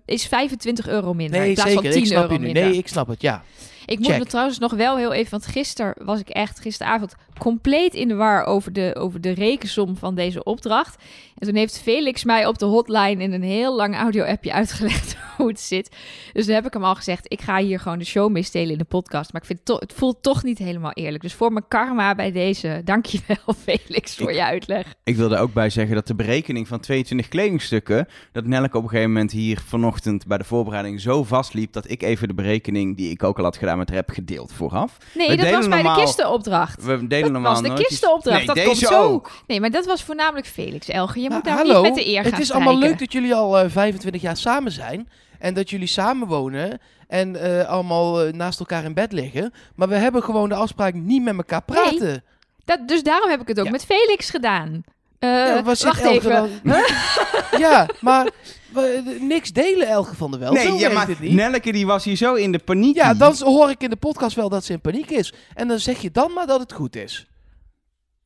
[0.06, 1.36] is 25 euro minder.
[1.40, 1.82] in Nee, plaats zeker.
[1.84, 2.44] van 10 Ik snap euro je nu.
[2.44, 2.62] minder.
[2.64, 3.42] Nee, ik snap het, ja.
[3.86, 7.94] Ik moet me trouwens nog wel heel even, want gisteren was ik echt, gisteravond, compleet
[7.94, 11.02] in de war over de, over de rekensom van deze opdracht.
[11.38, 15.48] En toen heeft Felix mij op de hotline in een heel lang audio-appje uitgelegd hoe
[15.48, 15.96] het zit.
[16.32, 18.72] Dus toen heb ik hem al gezegd, ik ga hier gewoon de show mee stelen
[18.72, 19.32] in de podcast.
[19.32, 21.22] Maar ik vind het, to- het voelt toch niet helemaal eerlijk.
[21.22, 24.94] Dus voor mijn karma bij deze, dankjewel Felix voor je uitleg.
[25.04, 28.88] Ik wilde ook bij zeggen dat de berekening van 22 kledingstukken, dat Nelke op een
[28.88, 33.10] gegeven moment hier vanochtend bij de voorbereiding zo vastliep, dat ik even de berekening die
[33.10, 34.96] ik ook al had gedaan met haar heb gedeeld vooraf.
[35.14, 36.84] Nee, We dat was bij normaal- de kistenopdracht.
[36.84, 39.02] We Dat normaal was de nooit kistenopdracht, Nee, dat deze komt zo.
[39.02, 39.30] ook.
[39.46, 41.20] Nee, maar dat was voornamelijk Felix, Elge.
[41.20, 43.34] Je moet nou hallo, niet met de eer gaan Het is allemaal leuk dat jullie
[43.34, 45.08] al eh, 25 jaar samen zijn.
[45.38, 46.80] En dat jullie samen wonen.
[47.08, 49.52] En eh, allemaal eh, naast elkaar in bed liggen.
[49.74, 52.24] Maar we hebben gewoon de afspraak niet met elkaar praten.
[52.64, 53.70] Dat, dus daarom heb ik het ook Ja.
[53.70, 54.82] met Felix gedaan.
[55.22, 56.60] Eh, Ja, zit wacht Elge even.
[56.62, 56.82] dan-
[57.64, 58.30] ja, maar
[58.72, 60.52] we- niks delen Elge van der Wel.
[60.52, 61.32] Nee, Zo ja, maar niet.
[61.32, 62.94] Nelke die was hier zo in de paniek.
[62.96, 65.32] Ja, dan hoor ik in de podcast wel dat ze in paniek is.
[65.54, 67.26] En dan zeg je dan maar dat het goed is.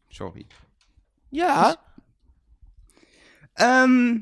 [0.08, 0.46] Sorry.
[1.28, 1.76] Ja, Ja,
[3.54, 4.14] Ehm,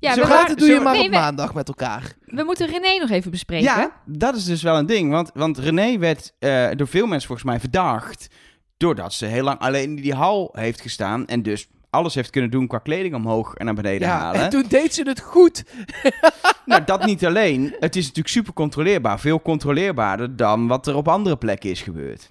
[0.00, 2.12] zo we, gaat het doe je zo- maar nee, op we- maandag met elkaar.
[2.26, 3.64] we moeten René nog even bespreken.
[3.64, 5.10] ja, dat is dus wel een ding.
[5.10, 8.28] Want, want René werd eh, door veel mensen volgens mij verdacht.
[8.76, 11.26] Doordat ze heel lang alleen in die hal heeft gestaan.
[11.26, 14.40] En dus alles heeft kunnen doen qua kleding omhoog en naar beneden Ja, halen.
[14.40, 15.64] en toen deed ze het goed.
[16.66, 17.74] Nou, dat niet alleen.
[17.80, 19.20] Het is natuurlijk super controleerbaar.
[19.20, 22.30] Veel controleerbaarder dan wat er op andere plekken is gebeurd.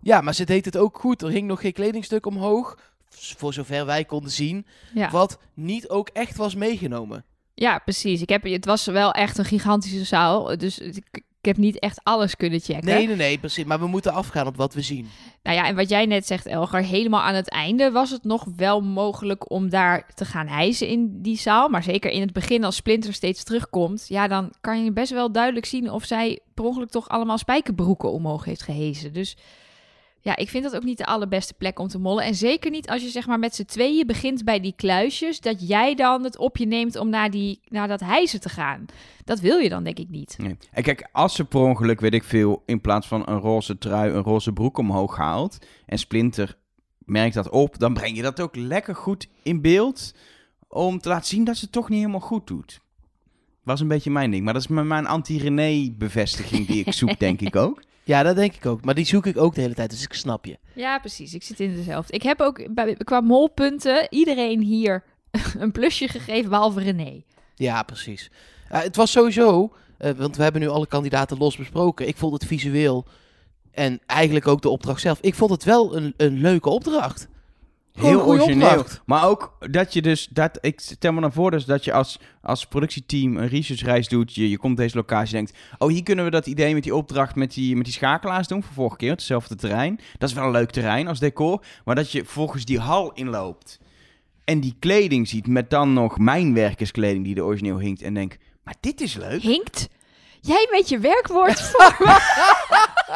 [0.00, 1.22] Ja, maar ze deed het ook goed.
[1.22, 2.78] Er hing nog geen kledingstuk omhoog.
[3.08, 4.66] Voor zover wij konden zien.
[4.94, 5.10] Ja.
[5.10, 7.24] Wat niet ook echt was meegenomen.
[7.54, 8.22] Ja, precies.
[8.22, 10.56] Ik heb, het was wel echt een gigantische zaal.
[10.58, 12.84] Dus ik, ik heb niet echt alles kunnen checken.
[12.84, 13.64] Nee, nee, nee, precies.
[13.64, 15.08] Maar we moeten afgaan op wat we zien.
[15.42, 18.46] Nou ja, en wat jij net zegt, Elgar, helemaal aan het einde was het nog
[18.56, 21.68] wel mogelijk om daar te gaan hijsen in die zaal.
[21.68, 25.32] Maar zeker in het begin, als Splinter steeds terugkomt, ja, dan kan je best wel
[25.32, 29.12] duidelijk zien of zij per ongeluk toch allemaal spijkerbroeken omhoog heeft gehezen.
[29.12, 29.36] Dus
[30.24, 32.24] ja, ik vind dat ook niet de allerbeste plek om te mollen.
[32.24, 35.68] En zeker niet als je zeg maar met z'n tweeën begint bij die kluisjes, dat
[35.68, 38.86] jij dan het op je neemt om naar, die, naar dat hijsen te gaan.
[39.24, 40.34] Dat wil je dan denk ik niet.
[40.38, 40.56] Nee.
[40.70, 44.12] En kijk, als ze per ongeluk, weet ik veel, in plaats van een roze trui,
[44.12, 45.58] een roze broek omhoog haalt.
[45.86, 46.56] En Splinter
[46.98, 50.14] merkt dat op, dan breng je dat ook lekker goed in beeld.
[50.68, 52.80] Om te laten zien dat ze het toch niet helemaal goed doet.
[53.62, 54.44] Was een beetje mijn ding.
[54.44, 57.82] Maar dat is mijn anti-René-bevestiging die ik zoek, denk ik ook.
[58.04, 58.84] Ja, dat denk ik ook.
[58.84, 60.58] Maar die zoek ik ook de hele tijd, dus ik snap je.
[60.72, 61.34] Ja, precies.
[61.34, 62.12] Ik zit in dezelfde.
[62.12, 65.04] Ik heb ook bij, qua molpunten iedereen hier
[65.58, 67.22] een plusje gegeven, behalve René.
[67.54, 68.30] Ja, precies.
[68.68, 72.08] Eh, het was sowieso, eh, want we hebben nu alle kandidaten los besproken.
[72.08, 73.06] Ik vond het visueel
[73.70, 75.18] en eigenlijk ook de opdracht zelf.
[75.20, 77.28] Ik vond het wel een, een leuke opdracht.
[77.92, 78.68] Heel origineel.
[78.68, 79.02] opdracht.
[79.06, 82.20] Maar ook dat je dus, dat, ik stel me naar voor dus dat je als,
[82.42, 84.34] als productieteam een researchreis doet.
[84.34, 86.94] Je, je komt deze locatie en denkt, oh hier kunnen we dat idee met die
[86.94, 89.10] opdracht met die, met die schakelaars doen van vorige keer.
[89.10, 90.00] Hetzelfde terrein.
[90.18, 91.64] Dat is wel een leuk terrein als decor.
[91.84, 93.80] Maar dat je volgens die hal inloopt
[94.44, 98.02] en die kleding ziet met dan nog mijnwerkerskleding die er origineel hinkt.
[98.02, 99.42] En denk, maar dit is leuk.
[99.42, 99.88] Hinkt?
[100.44, 102.16] Jij met je werkwoord voor me.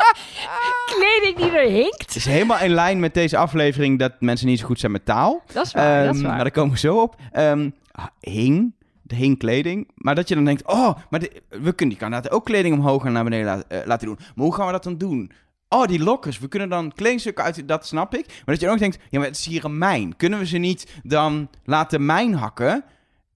[0.96, 2.00] Kleding die er hinkt?
[2.00, 5.04] Het is helemaal in lijn met deze aflevering dat mensen niet zo goed zijn met
[5.04, 5.42] taal.
[5.52, 6.34] Dat is waar, dat is Ehm, waar.
[6.34, 7.16] Maar daar komen we zo op.
[7.32, 7.70] Ehm,
[8.20, 9.90] hing, de hing kleding.
[9.94, 13.04] Maar dat je dan denkt, oh, maar de- we kunnen die kandidaten ook kleding omhoog
[13.04, 14.16] en naar beneden eh, laten doen.
[14.34, 15.30] Maar hoe gaan we dat dan doen?
[15.68, 16.38] Oh, die lokkers.
[16.38, 18.26] We kunnen dan kledingstukken uit, dat snap ik.
[18.26, 20.16] Maar dat je ook denkt, ja, maar het is hier een mijn.
[20.16, 22.84] Kunnen we ze niet dan laten mijn hakken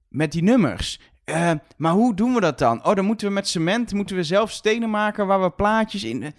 [0.08, 1.00] met die nummers?
[1.30, 2.84] Eh, maar hoe doen we dat dan?
[2.86, 6.22] Oh, dan moeten we met cement, moeten we zelf stenen maken waar we plaatjes in...
[6.22, 6.30] eh,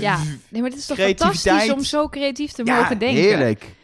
[0.00, 3.22] Ja, nee, maar het is toch fantastisch om zo creatief te Ja, mogen denken.
[3.22, 3.74] heerlijk.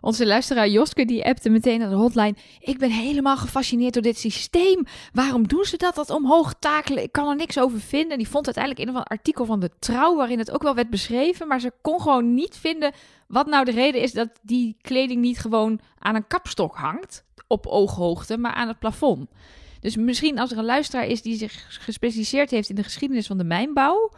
[0.00, 2.34] Onze luisteraar Joske die appte meteen naar de hotline.
[2.60, 4.84] Ik ben helemaal gefascineerd door dit systeem.
[5.12, 7.02] Waarom doen ze dat, dat omhoog takelen?
[7.02, 8.18] Ik kan er niks over vinden.
[8.18, 10.16] Die vond uiteindelijk in een artikel van de Trouw...
[10.16, 11.48] waarin het ook wel werd beschreven...
[11.48, 12.92] maar ze kon gewoon niet vinden
[13.28, 14.12] wat nou de reden is...
[14.12, 17.24] dat die kleding niet gewoon aan een kapstok hangt...
[17.48, 19.28] op ooghoogte, maar aan het plafond.
[19.80, 22.68] Dus misschien als er een luisteraar is die zich gespecialiseerd heeft...
[22.68, 24.10] in de geschiedenis van de mijnbouw...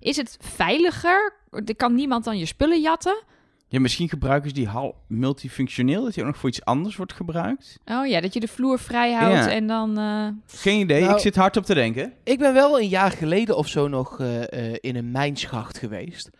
[0.00, 1.34] is het veiliger?
[1.50, 3.22] Er kan niemand dan je spullen jatten...
[3.70, 7.12] Ja, misschien gebruiken ze die hal multifunctioneel, dat die ook nog voor iets anders wordt
[7.12, 7.78] gebruikt.
[7.84, 9.50] Oh ja, dat je de vloer vrij houdt Ja.
[9.50, 9.98] en dan...
[9.98, 10.28] eh,
[10.60, 12.12] Geen idee, Nou- ik zit hard op te denken.
[12.24, 16.30] Ik ben wel een jaar geleden of zo nog eh, eh, in een mijnschacht geweest.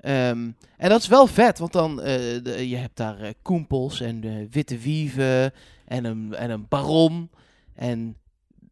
[0.00, 4.24] Ehm, en dat is wel vet, want dan eh, de- je hebt daar koempels en
[4.24, 5.52] eh, witte wieven
[5.92, 7.30] en een, en een baron.
[7.74, 8.16] En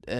[0.01, 0.19] eh,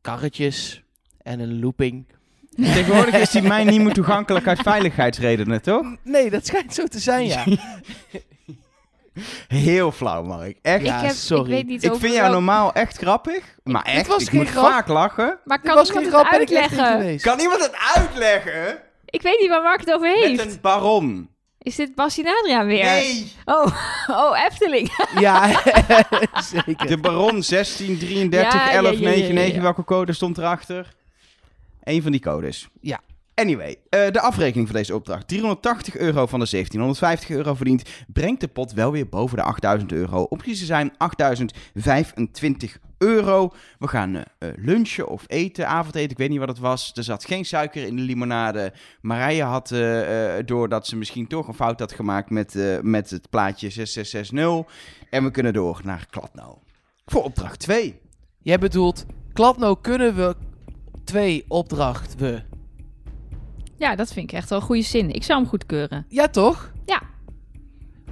[0.00, 0.82] karretjes
[1.22, 2.06] en een looping.
[2.56, 5.96] Tegenwoordig is die mijn niet meer toegankelijk uit veiligheidsredenen, toch?
[6.02, 7.44] Nee, dat schijnt zo te zijn, ja.
[9.48, 10.58] Heel flauw, Mark.
[10.62, 10.84] Echt.
[10.84, 11.44] Ja, ik, heb, sorry.
[11.44, 13.58] ik weet niet Ik vind jou normaal echt grappig.
[13.62, 14.64] Maar echt, was ik geen moet grap.
[14.64, 15.38] vaak lachen.
[15.44, 16.86] Maar kan was iemand geen het uitleggen?
[16.86, 17.24] geweest.
[17.24, 18.78] Kan iemand het uitleggen?
[19.04, 20.44] Ik weet niet waar Mark het over heeft.
[20.44, 21.28] Met een baron.
[21.64, 22.84] Is dit Bassie Adriaan weer?
[22.84, 23.32] Nee.
[23.44, 23.66] Oh,
[24.20, 24.90] oh, Efteling.
[25.20, 25.62] Ja,
[26.54, 26.86] zeker.
[26.86, 29.54] De baron 16, 33, Ja, ja, 11, ja, ja, 99.
[29.54, 29.62] ja.
[29.62, 30.94] Welke code stond erachter?
[31.82, 32.68] Eén van die codes.
[32.80, 33.00] Ja.
[33.34, 35.28] Anyway, eh, de afrekening van deze opdracht.
[35.28, 37.82] 380 euro van de 1750 euro verdiend.
[38.06, 40.22] Brengt de pot wel weer boven de 8000 euro.
[40.22, 43.52] Op precies te zijn 8025 euro.
[43.78, 46.10] We gaan eh, eh, lunchen of eten, avondeten.
[46.10, 46.92] Ik weet niet wat het was.
[46.94, 48.72] Er zat geen suiker in de limonade.
[49.00, 53.10] Marije had, eh, eh, doordat ze misschien toch een fout had gemaakt met, eh, met
[53.10, 54.72] het plaatje 6660.
[55.10, 56.62] En we kunnen door naar Kladno.
[57.04, 58.00] Voor opdracht 2.
[58.38, 60.36] Jij bedoelt, Kladno kunnen we
[61.04, 62.42] twee opdracht we.
[63.76, 65.10] Ja, dat vind ik echt wel een goede zin.
[65.10, 66.06] Ik zou hem goedkeuren.
[66.08, 66.72] Ja, toch?
[66.84, 67.02] Ja.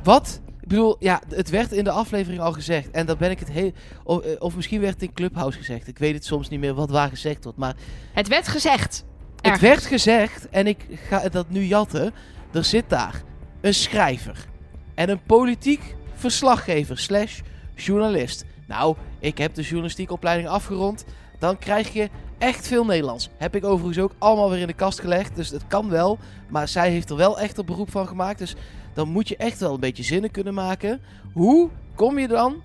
[0.03, 0.41] Wat?
[0.63, 2.91] Ik bedoel, ja, het werd in de aflevering al gezegd.
[2.91, 3.73] En dan ben ik het heel...
[4.05, 5.89] Of, eh, of misschien werd het in Clubhouse gezegd.
[5.89, 7.59] Ik weet het soms niet meer wat waar gezegd wordt.
[7.59, 7.75] Maar
[8.13, 9.05] Het werd gezegd.
[9.41, 12.13] het werd gezegd, en ik ga dat nu jatten.
[12.53, 13.23] Er zit daar
[13.61, 14.47] een schrijver.
[14.95, 17.41] En een politiek verslaggever slash
[17.75, 18.45] journalist.
[18.67, 21.05] Nou, ik heb de journalistiekopleiding afgerond.
[21.39, 23.29] Dan krijg je echt veel Nederlands.
[23.37, 25.37] Heb ik overigens ook allemaal weer in de kast gelegd.
[25.37, 26.19] Dus het kan wel.
[26.49, 28.39] Maar zij heeft er wel echt een beroep van gemaakt.
[28.39, 28.55] Dus
[28.95, 31.01] dan moet je echt wel een beetje zinnen kunnen maken.
[31.33, 32.63] Hoe kom je dan...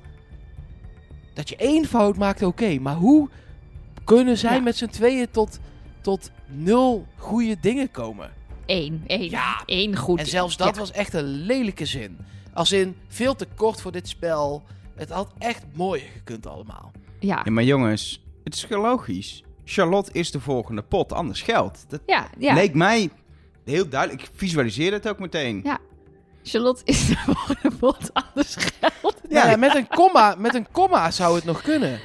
[1.34, 2.80] Dat je één fout maakt, oké.
[2.80, 3.30] maar hoe
[4.04, 4.62] kunnen zij Ja.
[4.62, 5.60] met z'n tweeën tot,
[6.02, 8.32] tot nul goede dingen komen?
[8.66, 9.04] Eén.
[9.08, 9.30] Één.
[9.30, 9.62] Ja.
[9.66, 10.20] Eén goed.
[10.20, 10.80] En zelfs dat Ja.
[10.82, 12.18] was echt een lelijke zin.
[12.54, 14.64] Als in, veel te kort voor dit spel.
[14.96, 16.92] Het had echt mooier gekund allemaal.
[17.20, 17.42] Ja.
[17.44, 19.44] Ja, maar jongens, het is logisch.
[19.66, 21.86] Charlotte is de volgende pot, anders geld.
[21.88, 22.54] Dat Ja, ja.
[22.54, 23.10] leek mij
[23.64, 24.22] heel duidelijk.
[24.22, 25.62] Ik visualiseerde het ook meteen.
[25.64, 25.80] Ja.
[26.48, 29.16] Charlotte is de volgende bot anders geld.
[29.30, 32.00] Ja, met, een komma, met een komma zou het nog kunnen.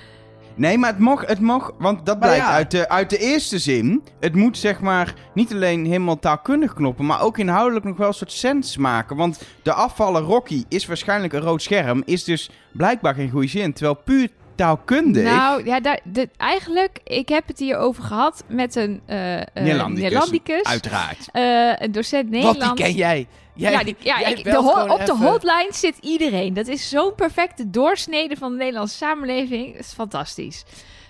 [0.54, 2.52] Nee, maar het mag, het mag want dat Maar blijkt ja.
[2.52, 4.02] uit, de, uit de eerste zin.
[4.20, 8.14] Het moet zeg maar niet alleen helemaal taalkundig knoppen, maar ook inhoudelijk nog wel een
[8.14, 9.16] soort sens maken.
[9.16, 13.72] Want de afvallen Rocky is waarschijnlijk een rood scherm, is dus blijkbaar geen goede zin.
[13.72, 14.28] Terwijl puur
[14.62, 15.24] taalkundig...
[15.24, 19.46] Nou, ja, daar, de, eigenlijk, ik heb het hier over gehad met een eh eh,
[19.54, 21.28] Neerlandicus, Neerlandicus, Uiteraard.
[21.32, 22.64] eh, een docent Nederlands.
[22.64, 23.26] Want die ken jij.
[23.54, 26.54] jij ja, die, ja ik, de op de hotline zit iedereen.
[26.54, 29.72] Dat is zo'n perfecte doorsnede van de Nederlandse samenleving.
[29.72, 30.64] Dat is fantastisch.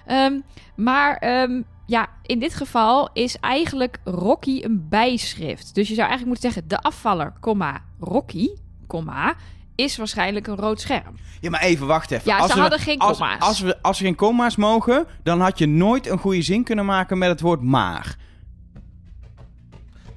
[0.07, 0.41] Ehm,
[0.77, 5.75] maar ehm, ja, in dit geval is eigenlijk Rocky een bijschrift.
[5.75, 6.69] Dus je zou eigenlijk moeten zeggen...
[6.69, 8.49] de afvaller, comma, Rocky,
[8.87, 9.35] comma,
[9.75, 11.17] is waarschijnlijk een rood scherm.
[11.41, 12.31] Ja, maar even, wacht even.
[12.31, 13.41] Ja, als ze we- hadden geen als, komma's.
[13.41, 16.85] Als, we, als we geen komma's mogen, dan had je nooit een goede zin kunnen
[16.85, 18.17] maken met het woord maar.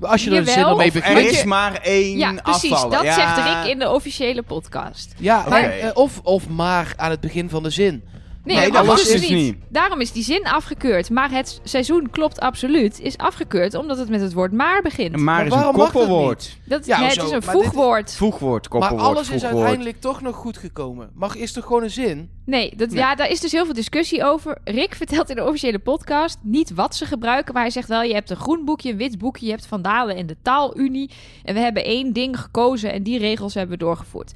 [0.01, 1.13] Als je er zin of- Er begint.
[1.13, 2.69] Want is maar één Ja, precies.
[2.69, 3.13] Dat Ja.
[3.13, 5.13] zegt Rick in de officiële podcast.
[5.17, 8.03] Ja, eh, of, of maar aan het begin van de zin.
[8.45, 9.31] Nee, Nee, maar dat was dus niet.
[9.31, 9.57] niet.
[9.69, 11.09] Daarom is die zin afgekeurd.
[11.09, 12.99] Maar het seizoen klopt absoluut.
[12.99, 15.11] Is afgekeurd omdat het met het woord maar begint.
[15.11, 16.57] Maar Maar is een waarom mag dat koppelwoord.
[16.65, 18.15] Dat, Ja, nee, zo, het is een maar voegwoord.
[18.15, 21.09] Voegwoord, Maar koppelwoord, alles is uiteindelijk toch nog goed gekomen.
[21.13, 22.29] Mag is toch gewoon een zin?
[22.45, 22.97] Nee, dat, Nee.
[22.97, 24.57] ja, daar is dus heel veel discussie over.
[24.63, 27.53] Rick vertelt in de officiële podcast niet wat ze gebruiken.
[27.53, 29.45] Maar hij zegt wel, je hebt een groen boekje, een wit boekje.
[29.45, 31.09] Je hebt Van Dalen en de Taalunie.
[31.43, 34.31] En we hebben één ding gekozen en die regels hebben we doorgevoerd.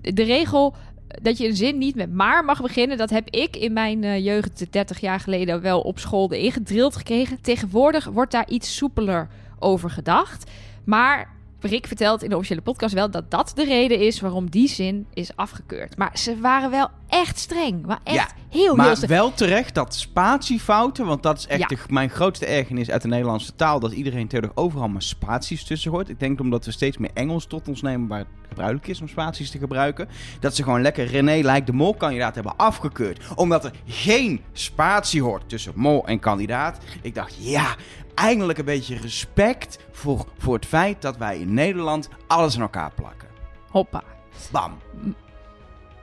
[0.00, 0.74] De regel
[1.22, 2.96] dat je een zin niet met maar mag beginnen...
[2.96, 6.96] dat heb ik in mijn eh, jeugd 30 jaar geleden wel op school erin gedrild
[6.96, 7.40] gekregen.
[7.40, 10.50] Tegenwoordig wordt daar iets soepeler over gedacht.
[10.84, 14.68] Maar Rick vertelt in de officiële podcast wel dat dat de reden is waarom die
[14.68, 15.96] zin is afgekeurd.
[15.96, 17.86] Maar ze waren wel echt streng.
[17.86, 19.10] Maar echt Ja, heel, heel Maar streng.
[19.12, 21.66] wel terecht dat spatiefouten, want dat is echt Ja.
[21.66, 25.90] de- mijn grootste ergernis uit de Nederlandse taal, dat iedereen tegenwoordig overal maar spaties tussen
[25.90, 26.08] hoort.
[26.08, 29.08] Ik denk omdat we steeds meer Engels tot ons nemen, waar het gebruikelijk is om
[29.08, 30.08] spaties te gebruiken,
[30.40, 33.20] dat ze gewoon lekker René lijkt de mol kandidaat hebben afgekeurd.
[33.34, 36.78] Omdat er geen spatie hoort tussen mol en kandidaat.
[37.02, 37.74] Ik dacht, ja,
[38.18, 42.92] eindelijk een beetje respect voor, voor het feit dat wij in Nederland alles aan elkaar
[42.94, 43.28] plakken.
[43.70, 44.02] Hoppa.
[44.50, 44.78] Bam.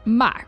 [0.03, 0.45] Maar,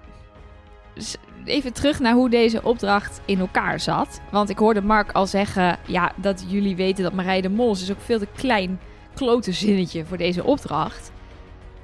[1.46, 4.22] even terug naar hoe deze opdracht in elkaar zat.
[4.32, 7.92] Want ik hoorde Mark al zeggen, ja, dat jullie weten dat Marije de Mol is
[7.92, 8.80] ook veel te klein
[9.14, 11.12] klote zinnetje voor deze opdracht.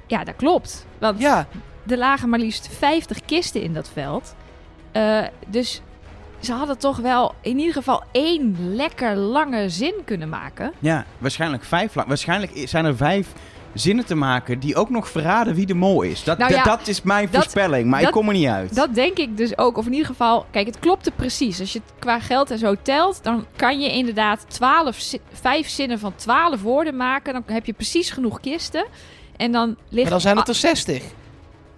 [0.06, 0.86] Ja, dat klopt.
[0.98, 1.46] Want Ja,
[1.86, 4.34] er lagen maar liefst 50 kisten in dat veld.
[4.92, 5.82] Eh, dus
[6.44, 10.72] ze hadden toch wel in ieder geval één lekker lange zin kunnen maken.
[10.78, 12.08] Ja, waarschijnlijk vijf lang.
[12.08, 13.28] Waarschijnlijk zijn er vijf
[13.74, 16.24] zinnen te maken die ook nog verraden wie de mol is.
[16.24, 18.74] Dat, Nou dat- ja, dat is mijn dat- voorspelling, maar ik kom er niet uit.
[18.74, 19.76] Dat denk ik dus ook.
[19.76, 21.60] Of in ieder geval, kijk, het klopte precies.
[21.60, 25.68] Als je het qua geld en zo telt, dan kan je inderdaad 12, zi- vijf
[25.68, 27.32] zinnen van 12 woorden maken.
[27.32, 28.86] Dan heb je precies genoeg kisten.
[29.36, 30.02] En dan ligt.
[30.02, 31.02] Maar dan zijn het er 60.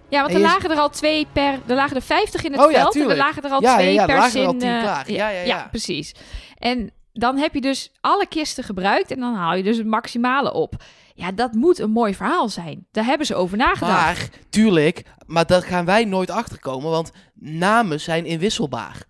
[0.09, 1.59] Ja, want er lagen er al twee per.
[1.67, 2.95] Er lagen er 50 in het Oh ja, veld.
[2.97, 4.47] en er lagen er al Ja, ja, twee ja, er per lagen er zin.
[4.47, 5.17] al tien eh.
[5.17, 5.67] Ja, ja, ja.
[5.71, 6.15] precies.
[6.59, 9.11] En dan heb je dus alle kisten gebruikt.
[9.11, 10.75] En dan haal je dus het maximale op.
[11.15, 12.87] Ja, dat moet een mooi verhaal zijn.
[12.93, 13.93] Daar hebben ze over nagedacht.
[13.93, 19.03] Maar, tuurlijk, maar dat gaan wij nooit achterkomen, want namen zijn inwisselbaar.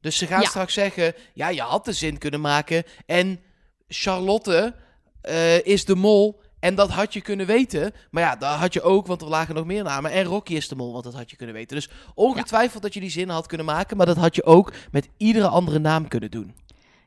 [0.00, 0.48] Dus ze gaan Ja.
[0.48, 3.40] straks zeggen, ja, je had de zin kunnen maken en
[3.88, 4.74] Charlotte
[5.20, 7.92] eh, is de mol en dat had je kunnen weten.
[8.10, 10.10] Maar ja, dat had je ook, want er lagen nog meer namen.
[10.10, 11.76] En Rocky is de mol, want dat had je kunnen weten.
[11.76, 15.08] Dus ongetwijfeld dat je die zin had kunnen maken, maar dat had je ook met
[15.16, 16.54] iedere andere naam kunnen doen.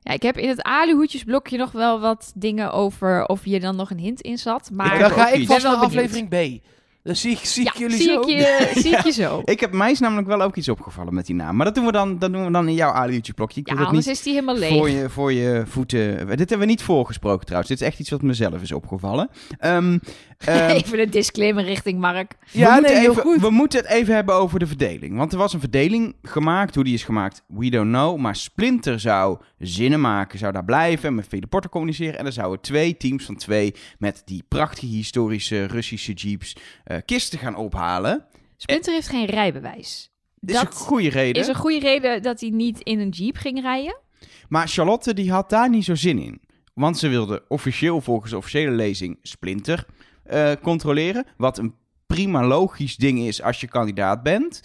[0.01, 3.89] Ja, ik heb in het aluhoedjesblokje nog wel wat dingen over of je dan nog
[3.89, 4.69] een hint in zat.
[4.71, 5.85] Maar ook ga ik vast naar benieuwd.
[5.85, 6.63] aflevering B.
[7.03, 8.21] Dan zie ik, zie ik ja, jullie zie zo.
[8.21, 9.41] ik je, zie ik je zo.
[9.45, 11.55] Ik heb mij is namelijk wel ook iets opgevallen met die naam.
[11.55, 13.59] Maar dat doen we dan, dat doen we dan in jouw aliutje blokje.
[13.59, 14.69] Ik Ja, dat anders niet is die helemaal leeg.
[14.77, 16.27] voor je, voor je voeten...
[16.27, 17.69] Dit hebben we niet voorgesproken trouwens.
[17.71, 19.29] Dit is echt iets wat mezelf is opgevallen.
[19.59, 19.97] Ehm,
[20.37, 22.35] ehm, Even een disclaimer richting Mark.
[22.51, 23.41] we, Ja, moeten nee, heel even, goed.
[23.41, 25.17] we moeten het even hebben over de verdeling.
[25.17, 26.75] Want er was een verdeling gemaakt.
[26.75, 28.17] Hoe die is gemaakt, we don't know.
[28.17, 31.15] Maar Splinter zou zinnen maken, zou daar blijven.
[31.15, 32.19] Met Vele Porter communiceren.
[32.19, 36.55] En er zouden twee teams van twee met die prachtige historische Russische jeeps
[36.95, 38.25] eh, kisten gaan ophalen.
[38.57, 40.11] Splinter heeft geen rijbewijs.
[40.39, 41.41] Is een Dat goede reden.
[41.41, 44.01] is een goede reden dat hij niet in een jeep ging rijden.
[44.49, 46.41] Maar Charlotte die had daar niet zo zin in.
[46.73, 49.85] Want ze wilde officieel volgens de officiële lezing Splinter
[50.23, 51.25] eh, controleren.
[51.37, 51.75] Wat een
[52.07, 54.59] prima logisch ding is als je kandidaat bent.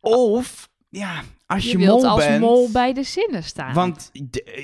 [0.00, 2.40] Of, ja, als je, Je, wilt mol als bent...
[2.40, 3.74] mol bij de zinnen staan.
[3.74, 4.10] Want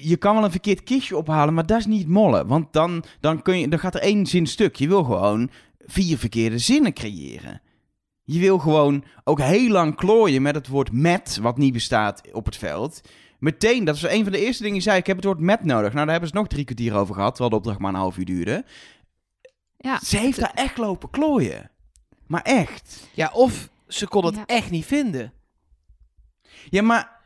[0.00, 2.46] je kan wel een verkeerd kistje ophalen, maar dat is niet mollen.
[2.46, 4.76] Want dan, dan, kun je, dan gaat er één zin stuk.
[4.76, 5.50] Je wil gewoon
[5.88, 7.60] vier verkeerde zinnen creëren.
[8.24, 12.44] Je wil gewoon ook heel lang klooien met het woord met, wat niet bestaat op
[12.44, 13.00] het veld.
[13.38, 15.64] Meteen, dat is een van de eerste dingen die zei, ik heb het woord met
[15.64, 15.92] nodig.
[15.92, 18.16] Nou, daar hebben ze nog drie kwartier over gehad, terwijl de opdracht maar een half
[18.16, 18.64] uur duurde.
[19.76, 21.70] ja, Ze heeft daar echt lopen klooien.
[22.26, 23.06] Maar echt.
[23.14, 24.46] Ja, of ze kon het Ja.
[24.46, 25.32] echt niet vinden.
[26.70, 27.17] Ja, maar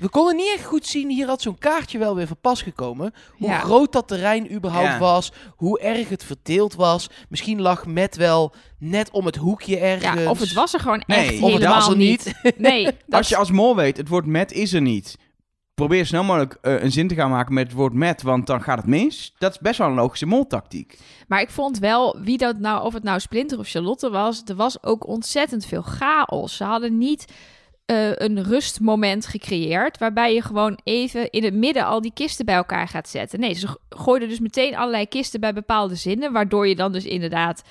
[0.00, 3.12] We konden niet echt goed zien, hier had zo'n kaartje wel weer van pas gekomen.
[3.36, 3.58] Hoe Ja.
[3.58, 4.98] groot dat terrein überhaupt Ja.
[4.98, 7.08] was, hoe erg het verdeeld was.
[7.28, 10.20] Misschien lag met wel net om het hoekje ergens.
[10.22, 12.34] ja, of het was er gewoon Nee, echt of Of het helemaal was er niet.
[12.42, 12.58] niet.
[12.58, 15.16] Nee, dat als je als mol weet, het woord met is er niet.
[15.74, 18.62] Probeer snel mogelijk eh, een zin te gaan maken met het woord met, want dan
[18.62, 19.34] gaat het mis.
[19.38, 20.98] Dat is best wel een logische moltactiek.
[21.28, 24.54] Maar ik vond wel, wie dat nou, of het nou Splinter of Charlotte was, er
[24.54, 26.56] was ook ontzettend veel chaos.
[26.56, 27.24] Ze hadden niet
[27.88, 32.54] eh, een rustmoment gecreëerd, waarbij je gewoon even in het midden al die kisten bij
[32.54, 33.40] elkaar gaat zetten.
[33.40, 37.62] Nee, ze gooiden dus meteen allerlei kisten bij bepaalde zinnen, waardoor je dan dus inderdaad,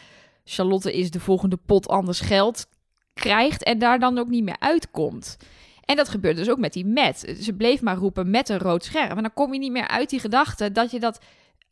[0.44, 2.68] Charlotte is de volgende pot anders geld
[3.14, 5.38] krijgt en daar dan ook niet meer uitkomt.
[5.86, 7.36] En dat gebeurde dus ook met die met.
[7.42, 9.18] Ze bleef maar roepen met een rood scherm.
[9.18, 11.20] En dan kom je niet meer uit die gedachte dat je dat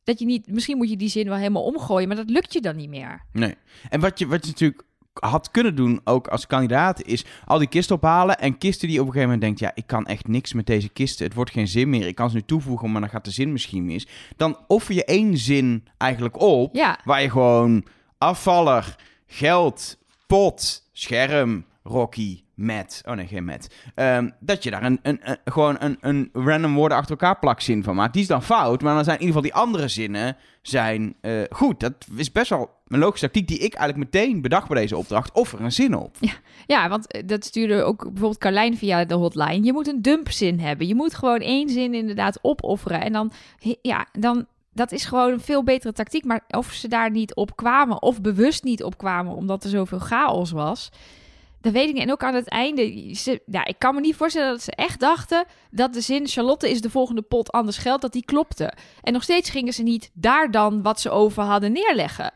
[0.03, 2.61] dat je niet, misschien moet je die zin wel helemaal omgooien, maar dat lukt je
[2.61, 3.25] dan niet meer.
[3.31, 3.55] Nee.
[3.89, 4.83] En wat je, wat je natuurlijk
[5.19, 8.39] had kunnen doen, ook als kandidaat, is al die kisten ophalen.
[8.39, 10.89] En kisten die op een gegeven moment denkt, ja, ik kan echt niks met deze
[10.89, 11.25] kisten.
[11.25, 12.07] Het wordt geen zin meer.
[12.07, 14.07] Ik kan ze nu toevoegen, maar dan gaat de zin misschien mis.
[14.35, 17.85] Dan offer je één zin eigenlijk op, Ja, waar je gewoon
[18.17, 18.95] afvaller,
[19.27, 19.97] geld,
[20.27, 23.01] pot, scherm, Rocky, met.
[23.05, 23.75] Oh nee, geen met.
[23.95, 27.95] Ehm, dat je daar een, een, gewoon een, een random woorden achter elkaar plakzin van
[27.95, 28.13] maakt.
[28.13, 31.41] Die is dan fout, maar dan zijn in ieder geval die andere zinnen zijn eh,
[31.49, 31.79] goed.
[31.79, 35.31] Dat is best wel een logische tactiek die ik eigenlijk meteen bedacht bij deze opdracht.
[35.31, 36.17] Offer een zin op.
[36.67, 39.63] ja, want eh, dat stuurde ook bijvoorbeeld Carlijn via de hotline.
[39.63, 40.87] Je moet een dumpzin hebben.
[40.87, 43.01] Je moet gewoon één zin inderdaad opofferen.
[43.01, 43.31] En dan,
[43.81, 46.25] ja, dan, dat is gewoon een veel betere tactiek.
[46.25, 49.99] Maar of ze daar niet op kwamen, of bewust niet op kwamen, omdat er zoveel
[49.99, 50.91] chaos was...
[51.65, 52.03] Dat weet ik niet.
[52.03, 54.99] En ook aan het einde, ze, ja, ik kan me niet voorstellen dat ze echt
[54.99, 58.73] dachten dat de zin Charlotte is de volgende pot, anders geld, dat die klopte.
[59.01, 62.33] En nog steeds gingen ze niet daar dan wat ze over hadden neerleggen.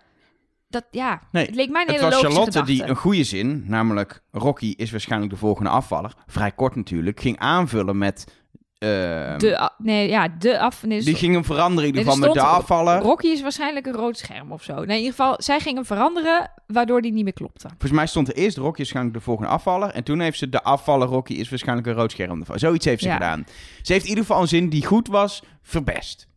[0.70, 2.84] Dat, ja, Nee, het leek mij een Het hele was logische Charlotte gedachte.
[2.84, 6.14] die een goede zin, namelijk Rocky is waarschijnlijk de volgende afvaller.
[6.28, 7.20] Vrij kort natuurlijk.
[7.20, 8.39] Ging aanvullen met...
[8.80, 10.84] ehm, De, nee, ja, de af...
[10.84, 13.00] Nee, die ging hem veranderen in ieder geval er met de afvaller.
[13.02, 14.74] Rocky is waarschijnlijk een rood scherm of zo.
[14.74, 17.68] Nee, in ieder geval, zij ging hem veranderen, waardoor die niet meer klopte.
[17.68, 19.90] Volgens mij stond er eerst Rocky is waarschijnlijk de volgende afvaller.
[19.90, 22.40] En toen heeft ze de afvaller Rocky is waarschijnlijk een rood scherm.
[22.40, 22.60] ervan.
[22.60, 23.14] Zoiets heeft ze Ja.
[23.14, 23.46] gedaan.
[23.82, 26.28] Ze heeft in ieder geval een zin die goed was, verbest.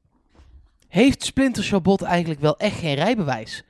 [0.88, 3.62] Heeft Splinter Chabot eigenlijk wel echt geen rijbewijs?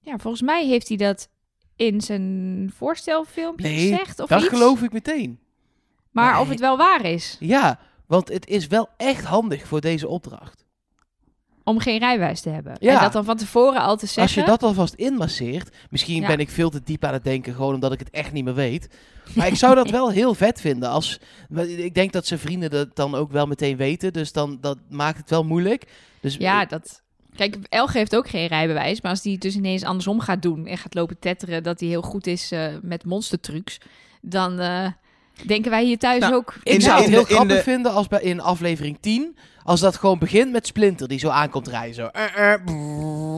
[0.00, 1.28] Ja, volgens mij heeft hij dat
[1.76, 4.48] in zijn voorstelfilmpje Nee, gezegd of Dat iets.
[4.48, 5.38] geloof ik meteen.
[6.10, 6.40] Maar Nee.
[6.40, 7.36] of het wel waar is.
[7.40, 10.66] Ja, want het is wel echt handig voor deze opdracht.
[11.64, 12.76] om geen rijbewijs te hebben.
[12.80, 12.94] Ja.
[12.94, 14.22] En dat dan van tevoren al te zeggen.
[14.22, 16.26] Als je dat alvast inmasseert, misschien Ja.
[16.26, 18.54] ben ik veel te diep aan het denken, gewoon omdat ik het echt niet meer
[18.54, 18.88] weet.
[19.34, 20.88] Maar ik zou dat wel heel vet vinden.
[20.88, 21.18] Als,
[21.66, 25.18] ik denk dat zijn vrienden dat dan ook wel meteen weten, dus dan dat maakt
[25.18, 25.84] het wel moeilijk.
[26.20, 27.02] Dus Ja, dat...
[27.36, 29.00] Kijk, Elge heeft ook geen rijbewijs.
[29.00, 30.66] Maar als die het dus ineens andersom gaat doen...
[30.66, 33.78] en gaat lopen tetteren dat hij heel goed is eh, met monstertrucs...
[34.22, 34.86] dan eh,
[35.46, 36.54] denken wij hier thuis Nou, ook...
[36.62, 39.36] ik in zou de- het heel de- grappig de- vinden als bij in aflevering 10,
[39.62, 41.94] als dat gewoon begint met Splinter die zo aankomt rijden.
[41.94, 42.06] Zo.
[42.06, 42.60] eh, eh.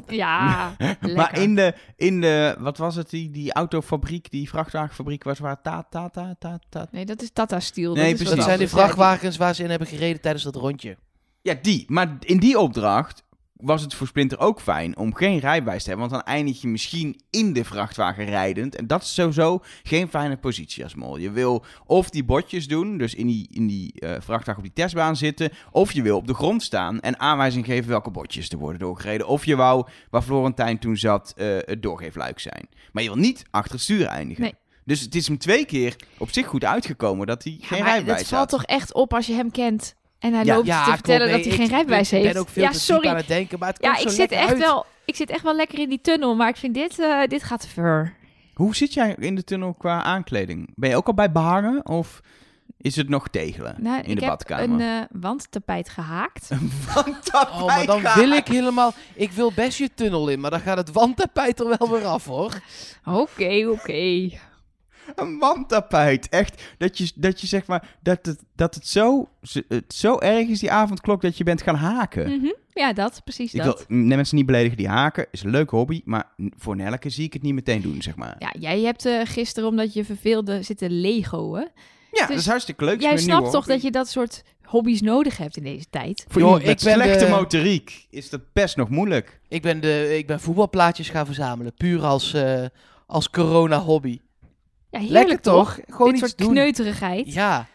[0.07, 0.72] Ja,
[1.16, 5.62] Maar in de, in de, wat was het, die, die autofabriek, die vrachtwagenfabriek, was waar
[5.62, 6.86] ta, ta, ta, ta, ta.
[6.90, 7.94] Nee, dat is Tata Steel.
[7.94, 8.34] Nee, dat is precies.
[8.36, 8.84] Dat zijn die anders.
[8.84, 10.96] vrachtwagens waar ze in hebben gereden tijdens dat rondje.
[11.42, 11.84] Ja, die.
[11.88, 13.22] Maar in die opdracht
[13.62, 16.08] was het voor Splinter ook fijn om geen rijbewijs te hebben.
[16.08, 18.76] Want dan eindig je misschien in de vrachtwagen rijdend.
[18.76, 21.16] En dat is sowieso geen fijne positie als mol.
[21.16, 24.84] Je wil of die botjes doen, dus in die, in die eh, vrachtwagen op die
[24.84, 25.50] testbaan zitten.
[25.70, 29.26] Of je wil op de grond staan en aanwijzing geven welke botjes er worden doorgereden.
[29.26, 32.68] Of je wou, waar Florentijn toen zat, eh, het doorgeefluik zijn.
[32.92, 34.42] Maar je wil niet achter het stuur eindigen.
[34.42, 34.54] Nee.
[34.84, 38.18] Dus het is hem twee keer op zich goed uitgekomen dat hij Ja, geen rijbewijs
[38.18, 38.61] het valt had.
[38.61, 39.94] toch echt op als je hem kent...
[40.20, 42.32] en hij Ja, loopt te vertellen Nee, dat hij ik- geen rijbewijs ik heeft.
[42.32, 43.08] ben ook veel ja, sorry.
[43.08, 44.58] aan het denken, maar het Ja, ik zit, echt uit.
[44.58, 47.42] wel, ik zit echt wel lekker in die tunnel, maar ik vind dit, eh, dit
[47.42, 48.14] gaat te ver.
[48.54, 50.72] Hoe zit jij in de tunnel qua aankleding?
[50.74, 52.20] Ben je ook al bij behangen of
[52.76, 54.64] is het nog tegelen Nou, in ik de heb badkamer?
[54.64, 56.48] een eh, wandtapijt gehaakt.
[57.32, 58.92] Oh, maar dan wil ik helemaal...
[59.14, 62.24] Ik wil best je tunnel in, maar dan gaat het wandtapijt er wel weer af,
[62.24, 62.60] hoor.
[63.04, 64.30] Oké, oké.
[65.14, 66.28] Een wandtapijt.
[66.28, 69.28] Echt, dat je, dat je zeg maar, dat het, dat het, zo,
[69.68, 72.30] het zo erg is die avondklok dat je bent gaan haken.
[72.38, 72.53] Mhm.
[72.72, 73.84] Ja, dat, precies Ik dat.
[73.88, 76.24] wil mensen niet beledigen die haken, is een leuke hobby, maar
[76.57, 78.36] voor Nelke zie ik het niet meteen doen, zeg maar.
[78.38, 81.68] Ja, Ja, jij hebt eh, gisteren, omdat je verveelde, zitten legoen.
[82.11, 83.01] dat is hartstikke leuk.
[83.01, 86.24] Jij snapt toch dat je dat soort hobby's nodig hebt in deze tijd?
[86.28, 89.40] Voor ik slechte de- motoriek is dat best nog moeilijk.
[89.48, 92.64] Ik ben, de, ik ben voetbalplaatjes gaan verzamelen, puur als, eh,
[93.07, 94.20] als corona-hobby.
[94.91, 95.78] Ja, heerlijk Lekker toch?
[95.88, 96.51] Gewoon Dit iets soort doen.
[96.51, 97.32] kneuterigheid.
[97.32, 97.66] Ja,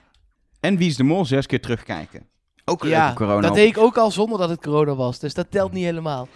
[0.59, 2.27] En Wie is de Mol zes keer terugkijken.
[2.65, 5.19] Ook een ja leuke corona dat deed ik ook al zonder dat het corona was,
[5.19, 6.27] dus dat telt niet helemaal.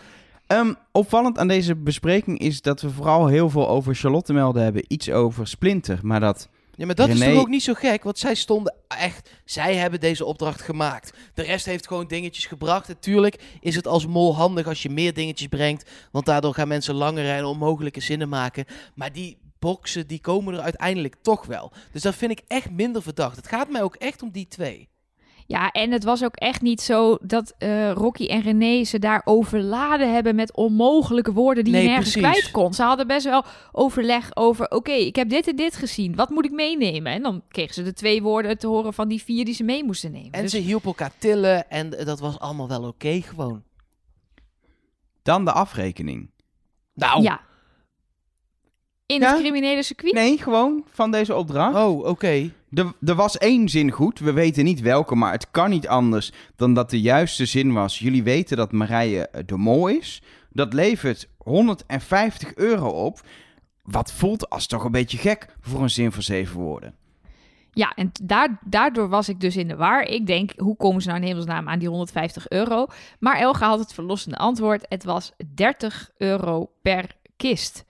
[0.47, 4.83] Ehm, opvallend aan deze bespreking is dat we vooral heel veel over Charlotte melden hebben.
[4.87, 6.49] Iets over Splinter, maar dat...
[6.71, 9.31] Ja, maar dat is René- toch ook niet zo gek, want zij stonden echt...
[9.45, 11.17] Zij hebben deze opdracht gemaakt.
[11.33, 12.87] De rest heeft gewoon dingetjes gebracht.
[12.87, 16.95] Natuurlijk is het als mol handig als je meer dingetjes brengt, want daardoor gaan mensen
[16.95, 18.65] langer rijden en onmogelijke zinnen maken.
[18.95, 21.71] Maar die boxen, die komen er uiteindelijk toch wel.
[21.91, 23.35] Dus dat vind ik echt minder verdacht.
[23.35, 24.89] Het gaat mij ook echt om die twee.
[25.45, 29.21] Ja, en het was ook echt niet zo dat eh, Rocky en René ze daar
[29.25, 32.29] overladen hebben met onmogelijke woorden die Nee, je nergens precies.
[32.31, 32.73] kwijt kon.
[32.73, 36.45] Ze hadden best wel overleg over, oké, ik heb dit en dit gezien, wat moet
[36.45, 37.11] ik meenemen?
[37.11, 39.83] En dan kregen ze de twee woorden te horen van die vier die ze mee
[39.83, 40.31] moesten nemen.
[40.31, 43.63] En Dus- ze hielpen elkaar tillen en eh, dat was allemaal wel oké gewoon.
[45.23, 46.31] Dan de afrekening.
[46.93, 47.41] Nou, Ja.
[49.09, 49.31] In Ja?
[49.31, 50.13] het criminele circuit?
[50.13, 51.75] Nee, gewoon van deze opdracht.
[51.75, 52.51] oh, oké.
[52.71, 56.31] Er, er was één zin goed, we weten niet welke, maar het kan niet anders
[56.55, 57.99] dan dat de juiste zin was.
[57.99, 60.21] Jullie weten dat Marije eh, de mol is.
[60.49, 63.21] Dat levert 150 euro op.
[63.83, 66.95] Wat voelt als toch een beetje gek voor een zin van zeven woorden.
[67.71, 70.01] Ja, en daar, daardoor was ik dus in de war.
[70.03, 72.85] Ik denk, hoe komen ze nou in hemelsnaam aan die 150 euro?
[73.19, 74.85] Maar Elga had het verlossende antwoord.
[74.89, 77.05] Het was 30 euro per
[77.37, 77.83] kist.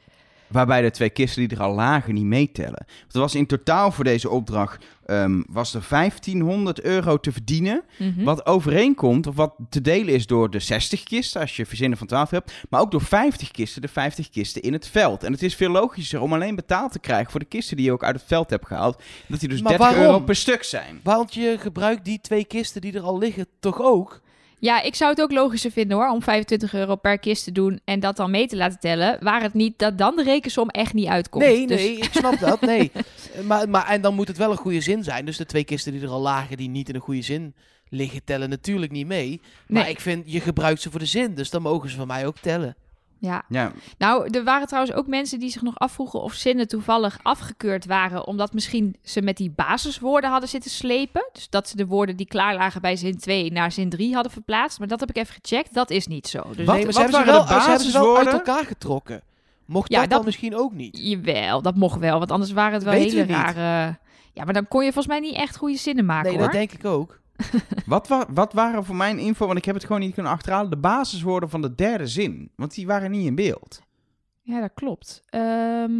[0.50, 2.86] Waarbij de twee kisten die er al lagen niet meetellen.
[3.00, 7.84] Want er was in totaal voor deze opdracht ehm, was er 1500 euro te verdienen.
[7.97, 8.24] Mhm.
[8.24, 12.08] Wat overeenkomt, of wat te delen is door de 60 kisten, als je verzinnen van
[12.08, 12.54] 12 hebt.
[12.70, 15.24] Maar ook door 50 kisten, de 50 kisten in het veld.
[15.24, 17.91] En het is veel logischer om alleen betaald te krijgen voor de kisten die je
[17.91, 19.02] ook uit het veld hebt gehaald.
[19.28, 20.06] Dat die dus Maar 30 waarom?
[20.12, 21.00] euro per stuk zijn.
[21.04, 24.22] Want je gebruikt die twee kisten die er al liggen toch ook?
[24.60, 27.80] Ja, ik zou het ook logischer vinden hoor, om 25 euro per kist te doen
[27.86, 29.18] en dat dan mee te laten tellen.
[29.24, 31.43] Waar het niet dat dan de rekensom echt niet uitkomt.
[31.43, 32.62] Nee, Dus- nee, ik snap dat.
[32.62, 32.91] Nee.
[33.47, 35.26] Maar, maar, en dan moet het wel een goede zin zijn.
[35.26, 37.53] Dus de twee kisten die er al lagen, die niet in een goede zin
[37.89, 39.41] liggen, tellen natuurlijk niet mee.
[39.68, 39.91] Maar Nee.
[39.91, 41.36] ik vind, je gebruikt ze voor de zin.
[41.36, 42.76] Dus dan mogen ze van mij ook tellen.
[43.22, 43.43] Ja.
[43.49, 47.86] Ja, Nou, er waren trouwens ook mensen die zich nog afvroegen of zinnen toevallig afgekeurd
[47.86, 51.30] waren, omdat misschien ze met die basiswoorden hadden zitten slepen.
[51.34, 54.32] Dus dat ze de woorden die klaar lagen bij zin 2 naar zin 3 hadden
[54.32, 54.80] verplaatst.
[54.80, 55.74] Maar dat heb ik even gecheckt.
[55.74, 56.41] Dat is niet zo.
[56.55, 56.76] Dus Wat?
[56.76, 58.34] nee, maar ze hebben ze, wel, de ze hebben ze wel uit basiswoorden?
[58.47, 59.22] elkaar getrokken.
[59.65, 60.97] Mocht Ja, dat, dan dat- misschien ook niet?
[60.97, 62.17] Jawel, dat mocht wel.
[62.20, 63.97] Want anders waren het wel hele rare...
[64.34, 66.43] Ja, maar dan kon je volgens mij niet echt goede zinnen maken Nee, hoor.
[66.43, 67.20] dat denk ik ook.
[67.86, 70.70] Wat, wa- wat waren voor mijn info, want ik heb het gewoon niet kunnen achterhalen,
[70.70, 72.52] de basiswoorden van de derde zin.
[72.56, 73.82] Want die waren niet in beeld.
[74.42, 75.24] Ja, dat klopt.
[75.30, 75.92] Ehm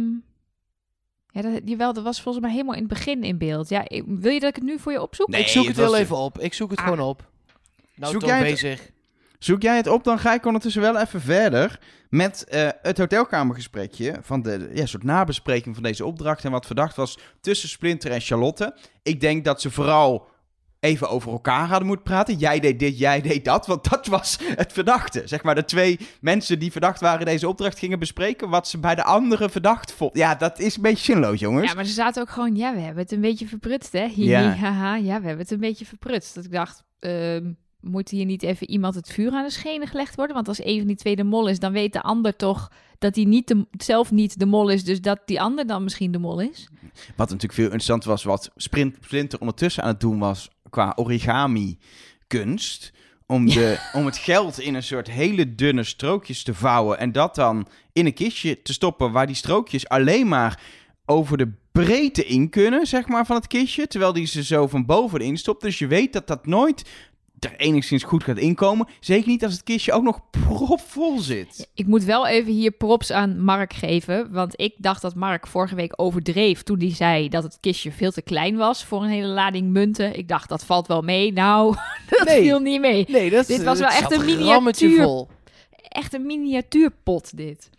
[1.32, 3.68] ja, dat, jawel, dat was volgens mij helemaal in het begin in beeld.
[3.68, 5.28] Ja, ik- wil je dat ik het nu voor je opzoek?
[5.28, 6.38] Nee, ik zoek het het heel was- even op.
[6.38, 6.84] Ik zoek het Ah.
[6.84, 7.30] gewoon op.
[7.94, 8.90] Nou, Zoek jij het- bezig.
[9.38, 11.80] Zoek jij het op, dan ga ik ondertussen wel even verder
[12.10, 16.96] met eh, het hotelkamergesprekje van de ja, soort nabespreking van deze opdracht en wat verdacht
[16.96, 18.76] was tussen Splinter en Charlotte.
[19.02, 20.26] Ik denk dat ze vooral
[20.80, 22.36] even over elkaar hadden moeten praten.
[22.36, 25.22] Jij deed dit, jij deed dat, want dat was het verdachte.
[25.24, 28.94] Zeg maar de twee mensen die verdacht waren deze opdracht gingen bespreken wat ze bij
[28.94, 30.18] de andere verdacht vonden.
[30.18, 31.68] Ja, dat is een beetje zinloos, jongens.
[31.68, 34.06] Ja, maar ze zaten ook gewoon, ja, we hebben het een beetje verprutst, hè?
[34.08, 34.54] Hihi, Ja.
[34.54, 36.34] haha, ja, we hebben het een beetje verprutst.
[36.34, 40.14] Dat ik dacht, ehm, moet hier niet even iemand het vuur aan de schenen gelegd
[40.14, 40.34] worden?
[40.34, 43.14] Want als een van die twee de mol is, dan weet de ander toch dat
[43.16, 46.18] hij niet de, zelf niet de mol is, dus dat die ander dan misschien de
[46.18, 46.68] mol is.
[47.16, 51.78] Wat natuurlijk veel interessant was, wat Sprint, Splinter ondertussen aan het doen was qua origami
[52.26, 52.92] kunst.
[53.26, 56.98] Om, de, om het geld in een soort hele dunne strookjes te vouwen.
[56.98, 60.60] En dat dan in een kistje te stoppen waar die strookjes alleen maar
[61.04, 63.86] over de breedte in kunnen, zeg maar, van het kistje.
[63.86, 65.62] Terwijl die ze zo van boven erin stopt.
[65.62, 66.84] Dus je weet dat dat nooit
[67.40, 68.86] er enigszins goed gaat inkomen.
[69.00, 71.68] Zeker niet als het kistje ook nog propvol zit.
[71.74, 75.74] Ik moet wel even hier props aan Mark geven, want ik dacht dat Mark vorige
[75.74, 79.26] week overdreef toen hij zei dat het kistje veel te klein was voor een hele
[79.26, 80.16] lading munten.
[80.16, 81.32] Ik dacht, dat valt wel mee.
[81.32, 81.76] Nou,
[82.10, 82.40] dat Nee.
[82.42, 83.04] viel niet mee.
[83.08, 85.02] Nee, dat Dit was wel echt een miniatuur.
[85.02, 85.28] vol.
[85.88, 87.70] Echt een miniatuurpot dit.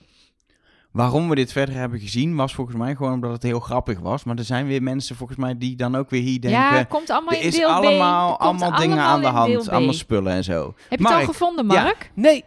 [0.91, 4.23] Waarom we dit verder hebben gezien was volgens mij gewoon omdat het heel grappig was.
[4.23, 6.59] Maar er zijn weer mensen volgens mij die dan ook weer hier denken...
[6.59, 7.71] ja, komt allemaal er in is deel B.
[7.71, 9.69] allemaal, Er allemaal dingen aan de hand.
[9.69, 10.73] Allemaal spullen en zo.
[10.89, 11.83] Heb je het al gevonden, ja.
[11.83, 12.11] Mark?
[12.15, 12.43] Nee.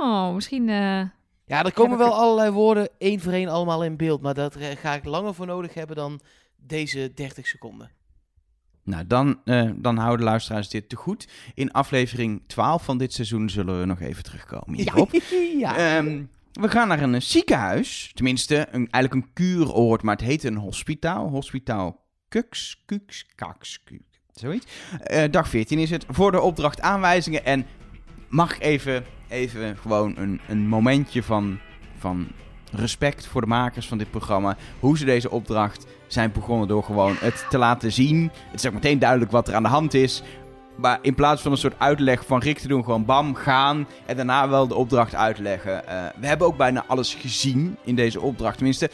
[0.00, 0.68] Oh, misschien...
[0.68, 1.00] eh,
[1.46, 4.20] Ja, er komen wel allerlei woorden één voor één allemaal in beeld.
[4.20, 6.20] Maar daar ga ik langer voor nodig hebben dan
[6.56, 7.90] deze 30 seconden.
[8.84, 11.28] Nou, dan, eh, dan houden luisteraars dit te goed.
[11.54, 15.10] In aflevering 12 van dit seizoen zullen we nog even terugkomen hierop.
[15.58, 15.76] ja.
[15.76, 16.22] Ehm,
[16.60, 18.10] we gaan naar een eh, ziekenhuis.
[18.14, 21.28] Tenminste, een, eigenlijk een kuuroord, maar het heet een hospitaal.
[21.28, 24.02] Hospitaal Kux, Kux, Kaks, Kuk,
[24.32, 24.66] zoiets.
[25.02, 26.04] Eh, dag 14 is het.
[26.08, 27.44] Voor de opdracht aanwijzingen.
[27.44, 27.66] En
[28.28, 31.58] mag even, even gewoon een, een momentje van,
[31.98, 32.28] van
[32.72, 34.56] respect voor de makers van dit programma.
[34.80, 38.30] Hoe ze deze opdracht zijn begonnen door gewoon het te laten zien.
[38.50, 40.22] Het is ook meteen duidelijk wat er aan de hand is.
[40.76, 43.86] Maar in plaats van een soort uitleg van Rick te doen, gewoon bam, gaan.
[44.06, 45.88] En daarna wel de opdracht uitleggen.
[45.88, 48.56] Eh, we hebben ook bijna alles gezien in deze opdracht.
[48.56, 48.90] Tenminste,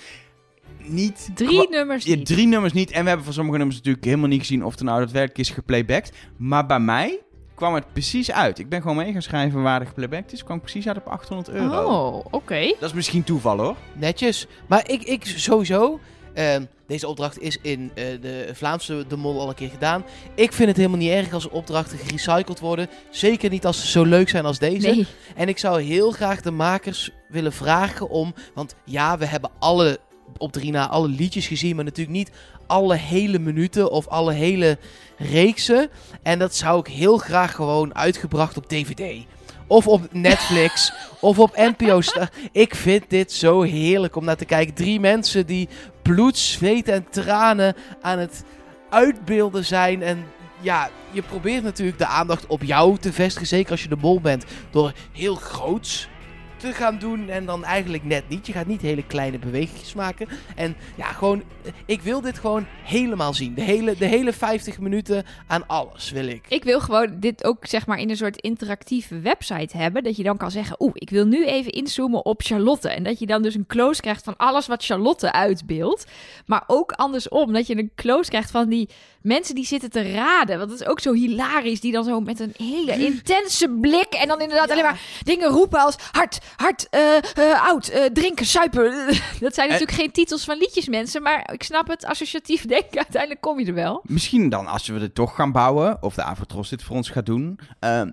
[0.79, 1.29] niet...
[1.35, 2.27] drie nummers Ja, niet.
[2.27, 2.91] drie nummers niet.
[2.91, 5.51] En we hebben van sommige nummers natuurlijk helemaal niet gezien of er nou daadwerkelijk is
[5.51, 6.13] geplaybacked.
[6.37, 7.21] Maar bij mij
[7.55, 8.59] kwam het precies uit.
[8.59, 10.45] Ik ben gewoon mee gaan schrijven waar er geplaybacked is.
[10.45, 11.85] kwam precies uit op 800 euro.
[11.85, 12.75] Oh, oké.
[12.81, 13.77] Dat is misschien toeval hoor.
[13.93, 14.47] Netjes.
[14.67, 16.01] Maar ik, ik sowieso.
[16.37, 20.05] Ehm, deze opdracht is in eh, de Vlaamse De Mol al een keer gedaan.
[20.35, 22.89] Ik vind het helemaal niet erg als opdrachten gerecycled worden.
[23.11, 24.87] Zeker niet als ze zo leuk zijn als deze.
[24.89, 25.07] Nee.
[25.37, 28.35] En ik zou heel graag de makers willen vragen om.
[28.55, 29.99] Want ja, we hebben alle
[30.39, 31.77] op drie na alle liedjes gezien.
[31.77, 32.31] Maar natuurlijk niet
[32.67, 34.79] alle hele minuten of alle hele
[35.17, 35.89] reeksen.
[36.23, 39.25] En dat zou ik heel graag gewoon uitgebracht op DVD.
[39.67, 40.93] Of op Netflix.
[41.21, 42.31] of op NPO Star.
[42.53, 44.75] Ik vind dit zo heerlijk om naar te kijken.
[44.75, 45.69] Drie mensen die
[46.07, 48.45] bloed, zweet en tranen aan het
[48.91, 50.03] uitbeelden zijn.
[50.03, 50.25] En
[50.61, 53.47] ja, je probeert natuurlijk de aandacht op jou te vestigen.
[53.47, 54.45] Zeker als je de bol bent.
[54.71, 56.09] Door heel groots
[56.57, 58.47] te gaan doen en dan eigenlijk net niet.
[58.47, 60.29] Je gaat niet hele kleine bewegingen maken.
[60.57, 63.55] En ja, gewoon, eh, ik wil dit gewoon helemaal zien.
[63.55, 66.45] De hele, de hele 50 minuten aan alles wil ik.
[66.49, 70.03] Ik wil gewoon dit ook zeg maar in een soort interactieve website hebben.
[70.03, 72.89] Dat je dan kan zeggen, oeh, ik wil nu even inzoomen op Charlotte.
[72.89, 76.07] En dat je dan dus een close krijgt van alles wat Charlotte uitbeeldt.
[76.47, 78.89] Maar ook andersom, dat je een close krijgt van die
[79.27, 80.59] mensen die zitten te raden.
[80.59, 81.81] Want dat is ook zo hilarisch.
[81.81, 85.81] Die dan zo met een hele intense blik en dan inderdaad alleen maar dingen roepen
[85.81, 88.91] als hard, hard, eh, eh, oud, eh, drinken, suipen.
[89.41, 91.23] dat zijn natuurlijk geen titels van liedjes, mensen.
[91.23, 94.03] Maar ik snap het, associatief denken, uiteindelijk kom je er wel.
[94.05, 97.27] Misschien dan, als we het toch gaan bouwen, of de Avatros dit voor ons gaat
[97.27, 97.59] doen,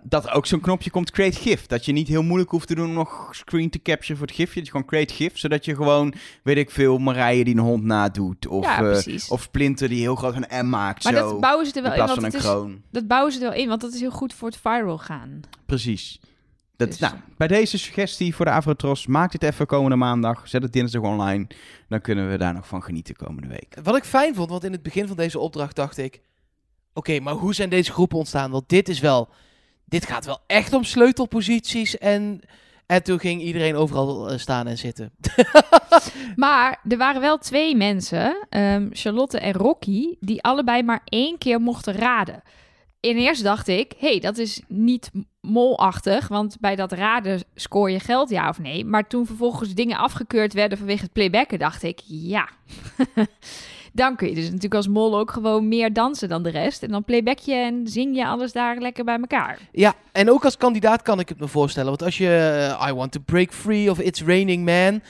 [0.03, 1.65] dat er ook zo'n knopje komt, create GIF.
[1.65, 4.35] Dat je niet heel moeilijk hoeft te doen om nog screen te capture voor het
[4.35, 4.55] gifje.
[4.55, 7.83] Dat je gewoon create GIF, zodat je gewoon, weet ik veel, Marije die een hond
[7.83, 8.47] nadoet.
[8.47, 11.29] Of, Ja, of Splinter die heel groot een M maakt, Maar zo.
[11.29, 13.67] dat bouwen ze er wel in plaats van is, dat bouwen ze er wel in,
[13.67, 15.39] want dat is heel goed voor het viral gaan.
[15.65, 16.19] Precies.
[16.75, 20.47] Dat, Dus- nou, bij deze suggestie voor de Avatros, maak dit even komende maandag.
[20.47, 21.47] Zet het dinsdag online.
[21.87, 23.77] Dan kunnen we daar nog van genieten komende week.
[23.83, 26.21] Wat ik fijn vond, want in het begin van deze opdracht dacht ik...
[26.93, 28.51] Oké, maar hoe zijn deze groepen ontstaan?
[28.51, 29.29] Want dit is wel...
[29.85, 32.41] Dit gaat wel echt om sleutelposities en...
[32.85, 35.11] En toen ging iedereen overal eh, staan en zitten.
[36.35, 41.61] Maar er waren wel twee mensen, ehm, Charlotte en Rocky, die allebei maar één keer
[41.61, 42.41] mochten raden.
[42.99, 45.11] In eerst dacht ik, hey, dat is niet
[45.41, 48.85] molachtig, want bij dat raden scoor je geld, ja of nee.
[48.85, 52.49] Maar toen vervolgens dingen afgekeurd werden vanwege het playbacken, dacht ik, ja,
[53.95, 56.83] Dan kun je dus natuurlijk als mol ook gewoon meer dansen dan de rest.
[56.83, 59.59] En dan playback je en zing je alles daar lekker bij elkaar.
[59.71, 61.89] Ja, en ook als kandidaat kan ik het me voorstellen.
[61.89, 62.29] Want als je
[62.79, 65.01] eh, I Want to Break Free of It's Raining Man...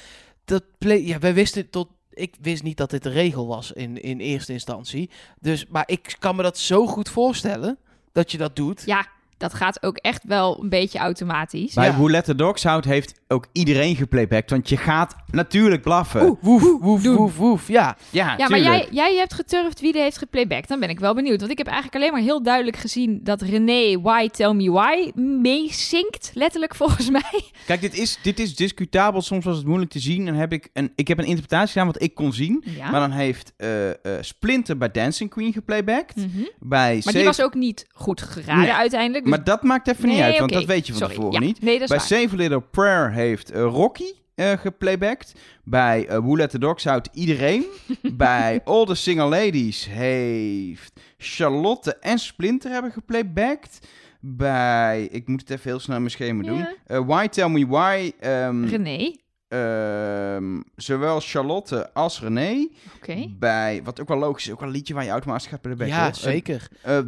[0.45, 1.87] Dat play, ja, wij wisten tot...
[2.09, 5.09] Ik wist niet dat dit de regel was in, in eerste instantie.
[5.39, 7.77] Dus, maar ik kan me dat zo goed voorstellen
[8.11, 8.83] dat je dat doet.
[8.85, 9.07] Ja,
[9.37, 11.73] dat gaat ook echt wel een beetje automatisch.
[11.73, 11.93] Bij Ja.
[11.93, 14.49] Who Let the Dogs Out heeft ook iedereen geplaybacked.
[14.49, 16.21] Want je gaat natuurlijk blaffen.
[16.23, 17.15] Oeh, woef, woef, doen.
[17.15, 17.67] woef, woef.
[17.67, 20.67] Ja, Ja, Ja, maar jij, jij hebt geturfd wie er heeft geplaybacked.
[20.67, 21.39] Dan ben ik wel benieuwd.
[21.39, 25.11] Want ik heb eigenlijk alleen maar heel duidelijk gezien dat René Why Tell Me Why
[25.47, 26.31] meezingt.
[26.33, 27.43] Letterlijk volgens mij.
[27.65, 29.21] Kijk, dit is, dit is discutabel.
[29.21, 30.27] Soms was het moeilijk te zien.
[30.27, 32.63] En heb ik, een, ik heb een interpretatie gedaan wat ik kon zien.
[32.77, 32.91] Ja.
[32.91, 36.15] Maar dan heeft eh, eh, Splinter bij Dancing Queen geplaybacked.
[36.15, 36.27] Mhm.
[36.59, 38.73] Bij Maar die was ook niet goed geraden Nee.
[38.73, 39.22] uiteindelijk.
[39.23, 41.15] Maar dat maakt even niet uit, want dat weet je van Sorry.
[41.15, 41.61] tevoren Ja, niet.
[41.61, 42.07] Nee, dat Bij waar.
[42.07, 45.33] Save a Little Prayer heeft eh, Rocky eh geplaybacked.
[45.63, 47.65] Bij uh, Who Let the Dogs Out iedereen.
[48.13, 53.79] Bij All the Single Ladies heeft Charlotte en Splinter hebben geplaybacked.
[54.19, 56.67] Bij, ik moet het even heel snel in mijn schema doen.
[57.05, 58.11] Why Tell Me Why.
[58.19, 59.15] ehm, René.
[59.53, 62.67] Ehm, zowel Charlotte als René.
[62.95, 63.27] Oké.
[63.39, 65.95] Bij, wat ook wel logisch is, ook wel een liedje waar je automatisch gaat playbacken.
[65.95, 66.13] ja hoor.
[66.15, 66.67] zeker.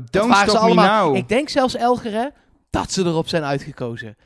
[0.09, 1.05] Don't Stop Me allemaal.
[1.07, 1.15] Now.
[1.15, 2.33] Ik denk zelfs Elgeren
[2.69, 4.17] dat ze erop zijn uitgekozen.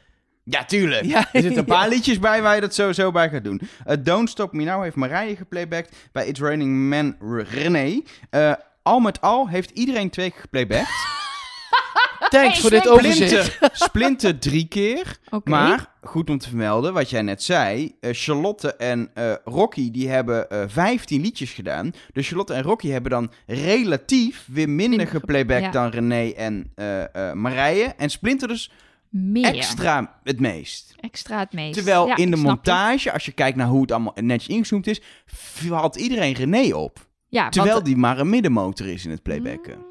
[0.44, 1.06] Ja, tuurlijk.
[1.06, 1.90] Ja, Er zitten een paar ja.
[1.90, 3.62] liedjes bij waar je dat sowieso bij gaat doen.
[3.86, 5.96] Eh, Don't Stop Me Now heeft Marije geplaybacked.
[6.12, 8.02] Bij It's Raining Man R- René.
[8.30, 8.54] Eh,
[8.84, 10.88] al met al heeft iedereen twee keer geplaybacked.
[12.30, 13.30] Thanks Hey, voor dit overzicht.
[13.30, 15.18] Splinter, Splinter drie keer.
[15.44, 17.96] Maar, goed om te vermelden, wat jij net zei.
[18.00, 21.92] eh, Charlotte en eh, Rocky, die hebben eh 15 liedjes gedaan.
[22.14, 25.72] Dus Charlotte en Rocky hebben dan relatief weer minder Minder ge- geplaybacked ja.
[25.72, 27.84] dan René en eh, eh, Marije.
[27.84, 28.72] En Splinter dus
[29.10, 29.46] Meer.
[29.46, 30.96] extra het meest.
[31.00, 31.74] Extra het meest.
[31.74, 32.44] Terwijl Ja, in de je.
[32.44, 37.08] montage, als je kijkt naar hoe het allemaal netjes ingezoomd is, valt iedereen René op.
[37.28, 39.88] Ja, Terwijl want- die maar een middenmotor is in het playbacken.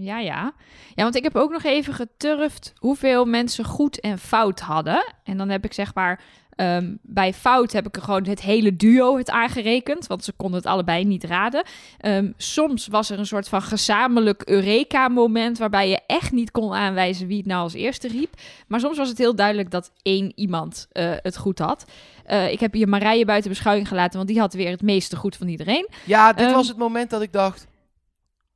[0.00, 0.52] Ja, ja.
[0.94, 5.12] Ja, want ik heb ook nog even geturfd hoeveel mensen goed en fout hadden.
[5.24, 6.20] En dan heb ik zeg maar...
[6.50, 10.06] ehm, bij fout heb ik er gewoon het hele duo het aangerekend.
[10.06, 11.62] Want ze konden het allebei niet raden.
[11.98, 15.58] Ehm, soms was er een soort van gezamenlijk Eureka-moment...
[15.58, 18.34] waarbij je echt niet kon aanwijzen wie het nou als eerste riep.
[18.66, 21.84] Maar soms was het heel duidelijk dat één iemand eh, het goed had.
[22.24, 24.16] Eh, ik heb hier Marije buiten beschouwing gelaten...
[24.16, 25.88] want die had weer het meeste goed van iedereen.
[26.04, 26.54] Ja, dit Ehm.
[26.54, 27.66] was het moment dat ik dacht...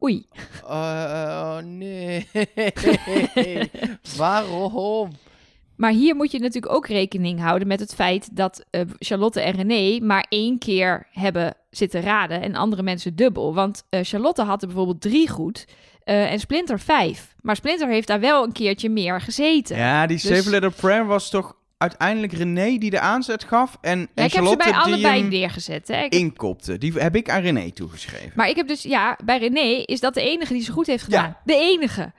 [0.03, 0.26] Oei.
[0.68, 2.28] eh, oh nee.
[4.16, 5.11] Waarom?
[5.76, 9.53] Maar hier moet je natuurlijk ook rekening houden met het feit dat eh, Charlotte en
[9.53, 13.55] René maar één keer hebben zitten raden en andere mensen dubbel.
[13.55, 15.66] Want eh, Charlotte had er bijvoorbeeld drie goed
[16.05, 17.34] eh, en Splinter vijf.
[17.40, 19.76] Maar Splinter heeft daar wel een keertje meer gezeten.
[19.76, 23.98] Ja, die Dus- Save Little Prayer was toch uiteindelijk René die de aanzet gaf en,
[24.00, 25.88] Ja, en ik heb ze bij die allebei neergezet.
[25.88, 26.02] Hè?
[26.02, 26.78] Ik- inkopte.
[26.78, 28.32] Die heb ik aan René toegeschreven.
[28.34, 31.04] Maar ik heb dus, ja, bij René is dat de enige die ze goed heeft
[31.04, 31.24] gedaan.
[31.24, 31.40] Ja.
[31.44, 32.12] De enige.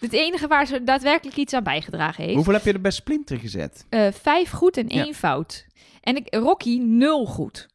[0.00, 2.34] Het enige waar ze daadwerkelijk iets aan bijgedragen heeft.
[2.34, 3.86] Hoeveel heb je er bij Splinter gezet?
[3.88, 5.04] Eh, vijf goed en Ja.
[5.04, 5.66] één fout.
[6.00, 7.68] En ik, Rocky nul goed.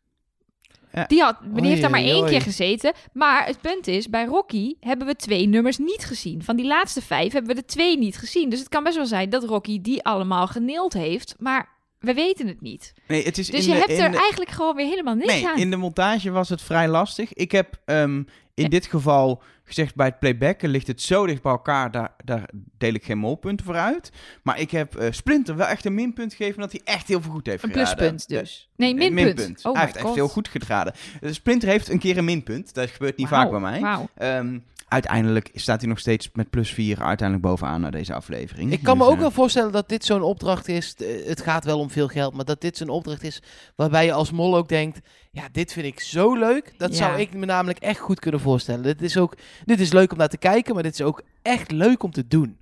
[0.96, 1.06] Ja.
[1.08, 2.30] Die, had, die heeft daar maar één oei.
[2.30, 2.94] keer gezeten.
[3.14, 6.44] Maar het punt is, bij Rocky hebben we twee nummers niet gezien.
[6.44, 8.50] Van die laatste vijf hebben we de twee niet gezien.
[8.50, 11.36] Dus het kan best wel zijn dat Rocky die allemaal geneeld heeft.
[11.40, 11.73] Maar
[12.04, 12.94] we weten het niet.
[13.08, 15.48] Nee, het is Dus je de- hebt er de- eigenlijk gewoon weer helemaal niks Nee,
[15.48, 15.58] aan.
[15.58, 17.34] in de montage was het vrij lastig.
[17.34, 18.18] Ik heb ehm,
[18.54, 18.68] in Ja.
[18.70, 22.94] dit geval gezegd, bij het playbacken ligt het zo dicht bij elkaar, daar, daar deel
[22.94, 24.12] ik geen molpunten voor uit.
[24.44, 27.32] Maar ik heb eh, Splinter wel echt een minpunt gegeven, omdat hij echt heel veel
[27.32, 27.96] goed heeft Een geraden.
[27.96, 28.70] pluspunt dus.
[28.76, 29.66] Nee, minpunt.
[29.66, 30.94] Oh hij heeft echt heel goed geraden.
[31.22, 32.74] Eh, Splinter heeft een keer een minpunt.
[32.74, 34.08] Dat gebeurt niet vaak bij mij.
[34.16, 34.60] Ehm,
[34.94, 38.72] uiteindelijk staat hij nog steeds met plus 4 uiteindelijk bovenaan naar deze aflevering.
[38.72, 40.96] Ik kan me Dus, ook eh, wel voorstellen dat dit zo'n opdracht is.
[40.96, 43.42] eh, Het gaat wel om veel geld, maar dat dit zo'n opdracht is
[43.76, 45.00] waarbij je als mol ook denkt:
[45.32, 46.74] ja, dit vind ik zo leuk.
[46.78, 46.96] Dat Ja.
[46.96, 48.84] zou ik me namelijk echt goed kunnen voorstellen.
[48.84, 49.36] Dit is ook,
[49.66, 52.28] dit is leuk om naar te kijken, maar dit is ook echt leuk om te
[52.28, 52.58] doen.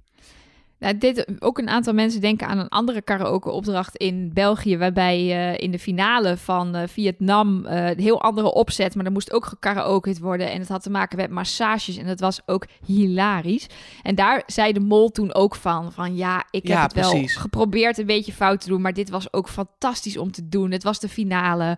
[0.82, 5.64] Nou, dit, ook een aantal mensen denken aan een andere karaoke-opdracht in België, waarbij eh,
[5.64, 9.46] in de finale van eh, Vietnam eh, een heel andere opzet, maar er moest ook
[9.46, 13.68] gekaraokeerd worden en het had te maken met massages en dat was ook hilarisch.
[14.02, 17.10] En daar zei de mol toen ook van, van ja, ik heb Ja, het wel
[17.12, 17.36] precies.
[17.36, 20.72] geprobeerd een beetje fout te doen, maar dit was ook fantastisch om te doen.
[20.72, 21.78] Het was de finale.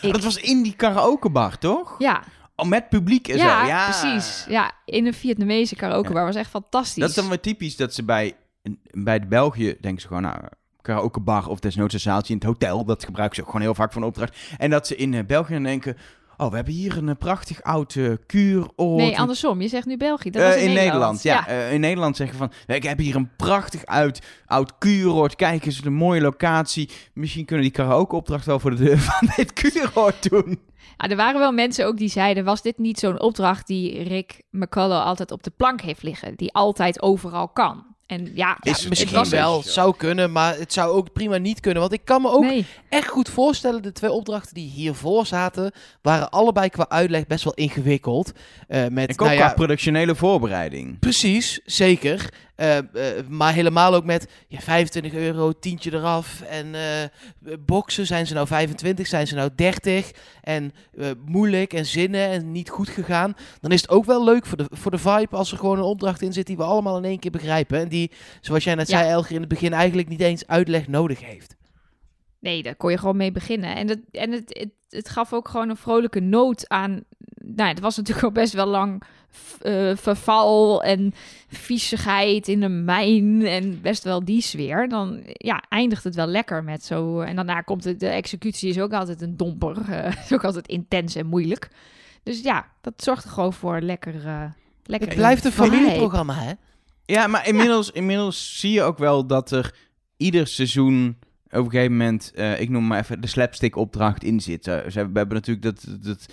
[0.00, 1.94] Ik- Dat was in die karaokebar, toch?
[1.98, 2.22] ja,
[2.56, 3.66] Oh, met publiek en ja, zo.
[3.66, 4.44] Ja, precies.
[4.48, 7.00] Ja, in een Vietnamese karaokebar was echt fantastisch.
[7.00, 8.34] Dat is dan weer typisch dat ze bij,
[8.90, 10.36] bij de België denken ze gewoon, nou,
[10.82, 12.84] karaokebar of desnoods een zaaltje in het hotel.
[12.84, 14.36] Dat gebruiken ze ook gewoon heel vaak een opdracht.
[14.58, 15.96] En dat ze in eh, België denken,
[16.36, 19.02] oh, we hebben hier een eh, prachtig oud eh, kuuroord.
[19.02, 19.60] Nee, andersom.
[19.60, 20.30] Je zegt nu België.
[20.30, 21.44] Dat was in, in Nederland, ja.
[21.46, 21.54] ja.
[21.54, 25.36] In Nederland zeggen van, ik heb hier een prachtig oud, oud kuuroord.
[25.36, 26.90] Kijk eens, een mooie locatie.
[27.14, 30.60] Misschien kunnen die karaoke-opdracht wel voor de deur van dit kuuroord doen.
[30.96, 34.42] Ja, er waren wel mensen ook die zeiden: was dit niet zo'n opdracht die Rick
[34.50, 36.34] McCullough altijd op de plank heeft liggen?
[36.36, 37.91] Die altijd overal kan.
[38.06, 39.70] En ja, Is- ja, Misschien het was wel, zo.
[39.70, 41.80] zou kunnen, maar het zou ook prima niet kunnen.
[41.80, 42.66] Want ik kan me ook Nee.
[42.88, 45.72] echt goed voorstellen, de twee opdrachten die hiervoor zaten,
[46.02, 48.32] waren allebei qua uitleg best wel ingewikkeld.
[48.68, 50.98] Eh met, Ik ook nou ja, qua productionele voorbereiding.
[50.98, 52.28] Precies, zeker.
[52.54, 52.84] Eh, eh,
[53.28, 56.40] maar helemaal ook met ja, 25 euro, tientje eraf.
[56.42, 56.80] En eh
[57.66, 60.10] boksen, zijn ze nou 25, zijn ze nou 30?
[60.42, 60.72] En
[61.24, 63.34] moeilijk en zinnen en niet goed gegaan.
[63.60, 65.84] Dan is het ook wel leuk voor de, voor de vibe als er gewoon een
[65.84, 67.78] opdracht in zit die we allemaal in één keer begrijpen.
[67.78, 68.98] En die, zoals jij net Ja.
[68.98, 71.56] zei Elger, in het begin eigenlijk niet eens uitleg nodig heeft.
[72.38, 73.76] Nee, daar kon je gewoon mee beginnen.
[73.76, 77.04] En, dat, en het, het, het gaf ook gewoon een vrolijke noot aan.
[77.34, 79.02] Nou, het was natuurlijk al best wel lang
[79.60, 81.14] eh, verval en
[81.48, 84.88] viezigheid in de mijn en best wel die sfeer.
[84.88, 87.20] Dan ja, eindigt het wel lekker met zo.
[87.20, 89.90] En daarna komt het, de executie is ook altijd een domper.
[89.90, 91.70] eh, is ook altijd intens en moeilijk.
[92.22, 94.26] Dus ja, dat zorgt er gewoon voor lekker.
[94.26, 94.44] eh
[94.84, 96.52] lekker Het blijft een familieprogramma, hè?
[97.04, 99.74] Ja, maar inmiddels, inmiddels zie je ook wel dat er
[100.16, 101.18] ieder seizoen
[101.58, 104.66] op een gegeven moment, eh, ik noem maar even de slapstick opdracht in zit.
[104.66, 106.26] We hebben natuurlijk dat, dat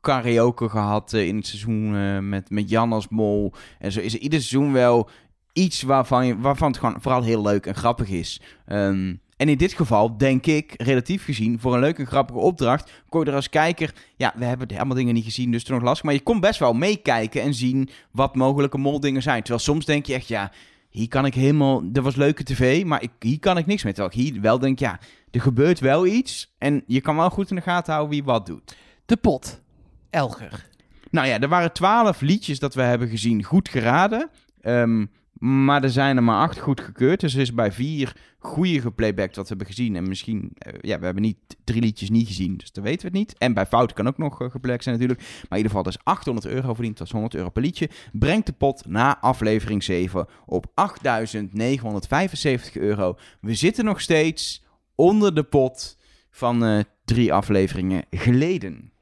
[0.00, 3.52] karaoke gehad eh, in het seizoen eh, met, met Jan als mol.
[3.78, 5.08] En zo is er ieder seizoen wel
[5.52, 8.40] iets waarvan, waarvan het gewoon vooral heel leuk en grappig is.
[8.66, 12.90] Ehm, en in dit geval, denk ik, relatief gezien, voor een leuke en grappige opdracht,
[13.08, 15.76] kon je er als kijker, ja, we hebben helemaal dingen niet gezien, dus het is
[15.76, 16.04] nog lastig.
[16.04, 19.40] Maar je kon best wel meekijken en zien wat mogelijke moldingen zijn.
[19.40, 20.52] Terwijl soms denk je echt, ja,
[20.92, 23.92] hier kan ik helemaal, er was leuke tv, maar ik, hier kan ik niks mee.
[23.92, 27.50] Terwijl ik hier wel denk, ja, er gebeurt wel iets en je kan wel goed
[27.50, 28.76] in de gaten houden wie wat doet.
[29.06, 29.60] De pot.
[30.10, 30.68] Elger.
[31.10, 34.30] Nou ja, er waren twaalf liedjes dat we hebben gezien goed geraden.
[34.60, 35.06] Ehm,
[35.42, 37.20] maar er zijn er maar acht goed gekeurd.
[37.20, 39.96] Dus er is bij vier goede geplaybacked wat we hebben gezien.
[39.96, 43.06] En misschien, eh, ja, we hebben niet drie liedjes niet gezien, dus dat weten we
[43.06, 43.38] het niet.
[43.38, 45.28] En bij fouten kan ook nog uh, geplaybacked zijn natuurlijk.
[45.28, 47.90] Maar in ieder geval, dus 800 euro verdiend, dat is 100 euro per liedje.
[48.12, 50.72] Brengt de pot na aflevering 7 op 8.975
[52.72, 53.18] euro.
[53.40, 54.64] We zitten nog steeds
[54.94, 55.98] onder de pot
[56.30, 58.92] van eh, drie afleveringen geleden.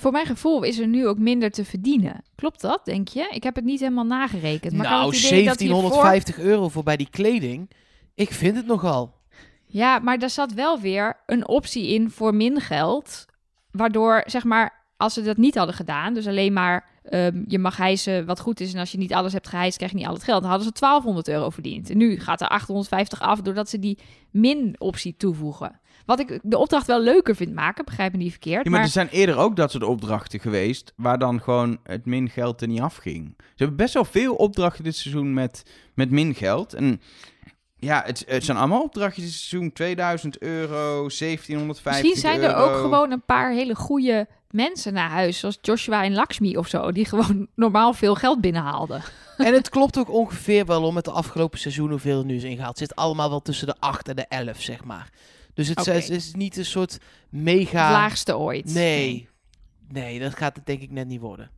[0.00, 2.22] Voor mijn gevoel is er nu ook minder te verdienen.
[2.34, 3.28] Klopt dat, denk je?
[3.30, 4.72] Ik heb het niet helemaal nagerekend.
[4.72, 7.70] Maar Nou, het idee dat hiervoor- 1750 euro voor bij die kleding.
[8.14, 9.14] Ik vind het nogal.
[9.66, 13.24] Ja, maar daar zat wel weer een optie in voor min geld.
[13.70, 17.76] Waardoor, zeg maar, als ze dat niet hadden gedaan, dus alleen maar ehm, je mag
[17.76, 18.72] hijsen wat goed is.
[18.72, 20.40] En als je niet alles hebt gehijst, krijg je niet al het geld.
[20.40, 21.90] Dan hadden ze 1200 euro verdiend.
[21.90, 23.98] En nu gaat er 850 af doordat ze die
[24.30, 25.80] min-optie toevoegen.
[26.06, 28.64] Wat ik de opdracht wel leuker vind maken, begrijp me niet verkeerd.
[28.64, 32.06] Ja, maar, maar er zijn eerder ook dat soort opdrachten geweest waar dan gewoon het
[32.06, 33.34] min geld er niet afging.
[33.38, 35.62] Ze hebben best wel veel opdrachten dit seizoen met,
[35.94, 36.74] met min geld.
[36.74, 37.00] En
[37.76, 39.72] ja, het, het zijn allemaal opdrachtjes dit seizoen.
[39.72, 42.70] 2000 euro, 1750 misschien zijn er euro.
[42.70, 45.38] ook gewoon een paar hele goede mensen naar huis.
[45.38, 46.92] Zoals Joshua en Lakshmi of zo.
[46.92, 49.02] Die gewoon normaal veel geld binnenhaalden.
[49.36, 52.42] En het klopt ook ongeveer wel om met de afgelopen seizoen hoeveel er nu is
[52.42, 52.78] ingehaald.
[52.78, 55.10] Het zit allemaal wel tussen de 8 en de 11, zeg maar.
[55.54, 56.98] Dus het, is, het is niet een soort
[57.30, 57.82] mega...
[57.82, 58.74] Het laagste ooit.
[58.74, 59.28] Nee.
[59.88, 61.50] Nee, dat gaat het denk ik net niet worden.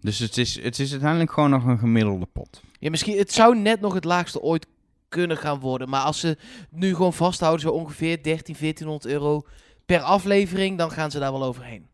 [0.00, 2.62] Dus het is, het is uiteindelijk gewoon nog een gemiddelde pot.
[2.78, 4.66] Ja, misschien, het zou net nog het laagste ooit
[5.08, 5.88] kunnen gaan worden.
[5.88, 6.36] Maar als ze
[6.70, 9.46] nu gewoon vasthouden, zo ongeveer 13, 1400 euro
[9.86, 11.86] per aflevering, dan gaan ze daar wel overheen.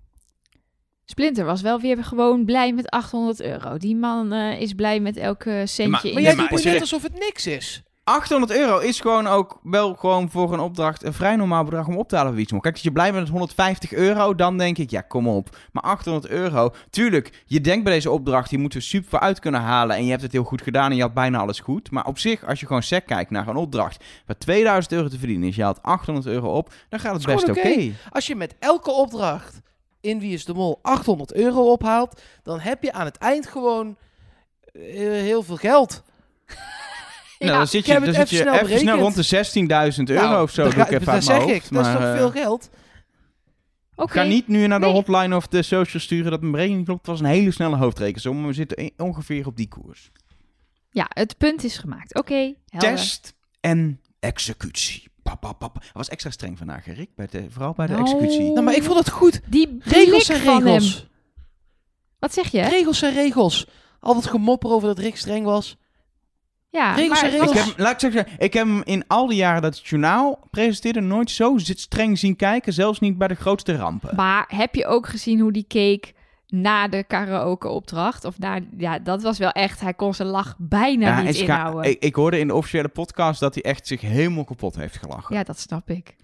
[1.04, 3.76] Splinter was wel weer gewoon blij met 800 euro.
[3.76, 7.02] Die man eh, is blij met elke centje maar- in Maar jij doet net alsof
[7.02, 7.82] het niks is.
[8.08, 11.96] 800 euro is gewoon ook wel gewoon voor een opdracht een vrij normaal bedrag om
[11.96, 12.52] op te halen of iets.
[12.52, 15.56] Maar kijk, als je blij bent met 150 euro, dan denk ik, ja, kom op.
[15.72, 19.38] Maar 800 euro, tuurlijk, je denkt bij deze opdracht, die moeten we super voor uit
[19.38, 19.96] kunnen halen.
[19.96, 21.90] En je hebt het heel goed gedaan en je had bijna alles goed.
[21.90, 25.18] Maar op zich, als je gewoon sec kijkt naar een opdracht waar 2000 euro te
[25.18, 27.92] verdienen is, je haalt 800 euro op, dan gaat het best oké.
[28.10, 29.60] Als je met elke opdracht
[30.00, 33.96] in Wie is de Mol 800 euro ophaalt, dan heb je aan het eind gewoon
[34.72, 36.02] eh, heel veel geld.
[37.38, 39.46] Nou, Ja, dan zit je, dan zit je even snel rond de
[39.96, 42.02] 16.000 euro Nou, of zo, dat doe ik even dat zeg ik, dat is toch
[42.02, 42.70] eh, veel geld?
[43.96, 44.12] Oké.
[44.12, 44.94] Ga niet nu naar de Nee.
[44.94, 47.00] hotline of de social sturen dat mijn berekening klopt.
[47.00, 50.10] Het was een hele snelle hoofdrekensom, maar we zitten ongeveer op die koers.
[50.90, 52.14] Ja, het punt is gemaakt.
[52.14, 52.90] Oké, helder.
[52.90, 55.08] Test en executie.
[55.22, 55.80] Pa, pa, pa, pa.
[55.80, 58.04] Hij was extra streng vandaag, Rick, bij de, vooral bij de Nou.
[58.04, 58.52] executie.
[58.52, 59.40] Nou, maar ik vond het goed.
[59.46, 61.06] Die Regels zijn regels.
[62.18, 62.62] Wat zeg je?
[62.62, 63.66] Regels zijn regels.
[64.00, 65.76] Al dat gemopper over dat Rick streng was.
[66.70, 69.62] Ja, Regels maar Ik heb, laat ik zeggen, ik heb hem in al die jaren
[69.62, 72.72] dat het journaal presenteerde nooit zo zit streng zien kijken.
[72.72, 74.16] Zelfs niet bij de grootste rampen.
[74.16, 76.14] Maar heb je ook gezien hoe die keek
[76.46, 78.24] na de karaoke-opdracht?
[78.24, 81.90] Of na, ja, dat was wel echt, hij kon zijn lach bijna Ja, niet inhouden.
[81.90, 85.36] ik, ik hoorde in de officiële podcast dat hij echt zich helemaal kapot heeft gelachen.
[85.36, 86.16] Ja, dat snap ik.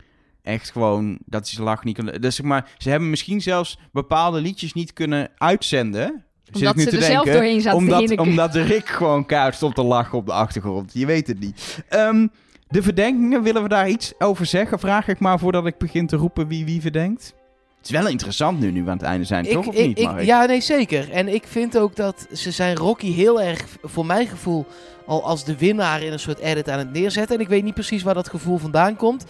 [0.42, 2.06] Echt gewoon dat hij zijn lach niet kon...
[2.20, 6.24] Dus zeg maar, ze hebben misschien zelfs bepaalde liedjes niet kunnen uitzenden.
[6.58, 8.62] Zit Omdat ik nu ze te er zelf denken, doorheen zaten te omdat, omdat de
[8.62, 10.90] Rick gewoon keihard stond te lachen op de achtergrond.
[10.94, 11.84] Je weet het niet.
[11.88, 12.26] Ehm,
[12.68, 14.78] de verdenkingen, willen we daar iets over zeggen?
[14.78, 17.34] Vraag ik maar voordat ik begin te roepen wie wie verdenkt.
[17.76, 19.66] Het is wel interessant nu, nu we aan het einde zijn, toch?
[19.66, 21.10] Of niet, ik, ja, nee, zeker.
[21.10, 24.66] En ik vind ook dat ze zijn Rocky heel erg, voor mijn gevoel,
[25.06, 27.36] al als de winnaar in een soort edit aan het neerzetten.
[27.36, 29.24] En ik weet niet precies waar dat gevoel vandaan komt.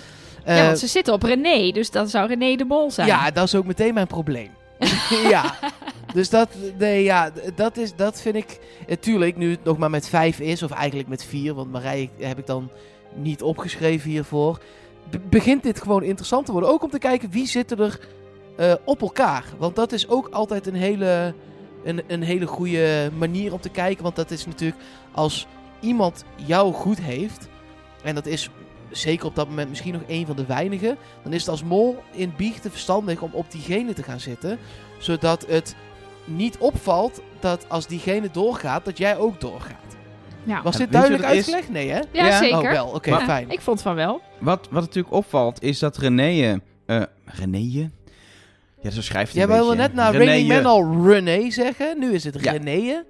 [0.46, 3.06] ja, Eh, want ze zitten op René, dus dan zou René de Mol zijn.
[3.06, 4.50] Ja, dat is ook meteen mijn probleem.
[5.34, 5.54] ja.
[6.12, 6.48] Dus dat,
[6.78, 8.58] nee, ja, dat, is, dat vind ik...
[8.88, 12.38] Natuurlijk, nu het nog maar met vijf is, of eigenlijk met vier, want Marije heb
[12.38, 12.70] ik dan
[13.14, 14.58] niet opgeschreven hiervoor.
[15.10, 16.70] be- begint dit gewoon interessant te worden.
[16.70, 18.00] Ook om te kijken wie zitten er
[18.56, 19.44] eh, op elkaar.
[19.58, 21.34] Want dat is ook altijd een hele,
[21.84, 24.02] een, een hele goede manier om te kijken.
[24.02, 24.80] Want dat is natuurlijk
[25.12, 25.46] als
[25.80, 27.48] iemand jou goed heeft.
[28.02, 28.50] En dat is
[28.96, 30.96] zeker op dat moment misschien nog een van de weinigen.
[31.22, 34.58] Dan is het als mol in biechten verstandig om op diegene te gaan zitten.
[34.98, 35.74] Zodat het
[36.24, 39.82] niet opvalt dat als diegene doorgaat, dat jij ook doorgaat.
[40.42, 41.68] Ja, Was dit duidelijk uitgelegd?
[41.70, 42.00] Nee, hè?
[42.12, 42.38] ja, Ja.
[42.38, 42.58] zeker.
[42.58, 42.86] Oh, wel.
[42.86, 43.50] Oké, Maar- fijn.
[43.50, 44.20] Ik vond van wel.
[44.38, 46.60] Wat, wat natuurlijk opvalt, is dat René...
[46.86, 47.90] eh René?
[48.80, 49.82] Ja, zo schrijft hij Jij wilde beetje.
[49.88, 51.98] net naar René, Raining Man eh, al René zeggen.
[51.98, 52.52] Nu is het Ja.
[52.52, 53.02] René.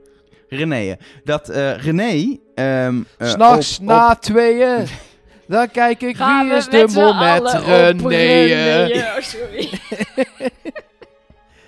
[0.49, 0.97] René.
[1.25, 2.37] Dat eh René...
[2.55, 4.87] ehm eh, S'nachts op- na tweeën.
[5.47, 9.03] Dan kijk ik Gaan wie is de mol met René.
[9.17, 9.71] Oh, sorry.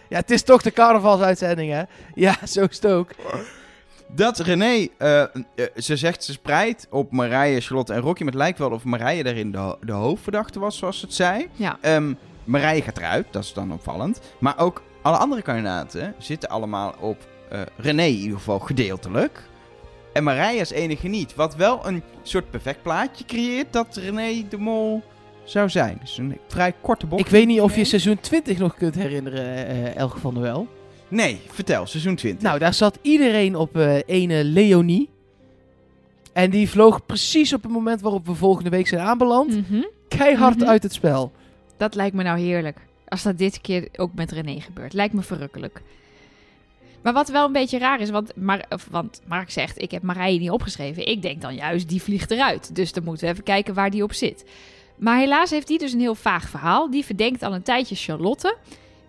[0.09, 1.83] Ja, het is toch de carnavalsuitzending, hè?
[2.15, 3.11] Ja, zo is het ook.
[4.09, 5.29] Dat René, eh, eh,
[5.77, 8.23] ze zegt ze spreidt op Marije, Charlotte en Rocky.
[8.23, 11.49] Maar het lijkt wel of Marije daarin de, de hoofdverdachte was, zoals ze het zei.
[11.53, 11.79] Ja.
[11.81, 12.13] Ehm,
[12.45, 14.21] Marije gaat eruit, dat is dan opvallend.
[14.39, 17.19] Maar ook alle andere kandidaten zitten allemaal op
[17.51, 19.43] eh, René in ieder geval gedeeltelijk.
[20.17, 21.35] En Marije als enige niet.
[21.35, 25.03] Wat wel een soort perfect plaatje creëert dat René de Mol
[25.45, 25.99] zou zijn.
[26.01, 27.21] Dus een vrij korte bocht.
[27.25, 30.69] Ik weet niet of je seizoen 20 nog kunt herinneren, eh Elge van der Wel.
[31.09, 32.43] Nee, vertel, seizoen 20.
[32.43, 35.09] Nou, daar zat iedereen op eh, ene Leonie.
[36.33, 39.69] En die vloog precies op het moment waarop we volgende week zijn aanbeland.
[39.71, 39.83] Mhm.
[40.09, 40.69] Keihard Mhm.
[40.69, 41.33] uit het spel.
[41.77, 42.79] Dat lijkt me nou heerlijk.
[43.09, 44.93] Als dat dit keer ook met René gebeurt.
[44.93, 45.83] Lijkt me verrukkelijk.
[47.07, 48.33] Maar wat wel een beetje raar is, want,
[48.69, 51.09] of, want Mark zegt, ik heb Marije niet opgeschreven.
[51.09, 52.75] Ik denk dan juist, die vliegt eruit.
[52.75, 54.45] Dus dan moeten we even kijken waar die op zit.
[54.97, 56.91] Maar helaas heeft die dus een heel vaag verhaal.
[56.91, 58.57] Die verdenkt al een tijdje Charlotte.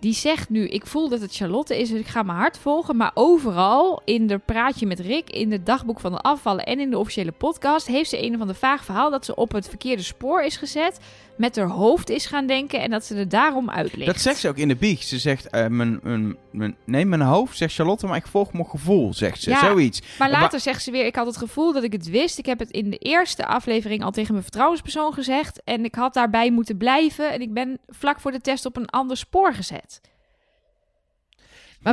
[0.08, 2.96] Die zegt nu, ik voel dat het Charlotte is, dus ik ga mijn hart volgen.
[2.96, 6.90] Maar overal, in de praatje met Rick, in het dagboek van de afvallen en in
[6.90, 7.88] de officiële podcast...
[7.88, 11.00] heeft ze een of ander vaag verhaal dat ze op het verkeerde spoor is gezet...
[11.38, 14.06] met haar hoofd is gaan denken en dat ze er daarom uit ligt.
[14.06, 15.08] Dat zegt ze ook in de biecht.
[15.08, 18.70] Ze zegt, eh, mijn, mijn, mijn, nee, mijn hoofd, zegt Charlotte, maar ik volg mijn
[18.70, 19.50] gevoel, zegt ze.
[19.50, 19.60] Ja.
[19.60, 20.02] Zoiets.
[20.20, 22.38] Maar later zegt ze weer, ik had het gevoel dat ik het wist.
[22.38, 25.62] Ik heb het in de eerste aflevering al tegen mijn vertrouwenspersoon gezegd.
[25.64, 27.32] En ik had daarbij moeten blijven.
[27.32, 29.97] En ik ben vlak voor de test op een ander spoor gezet.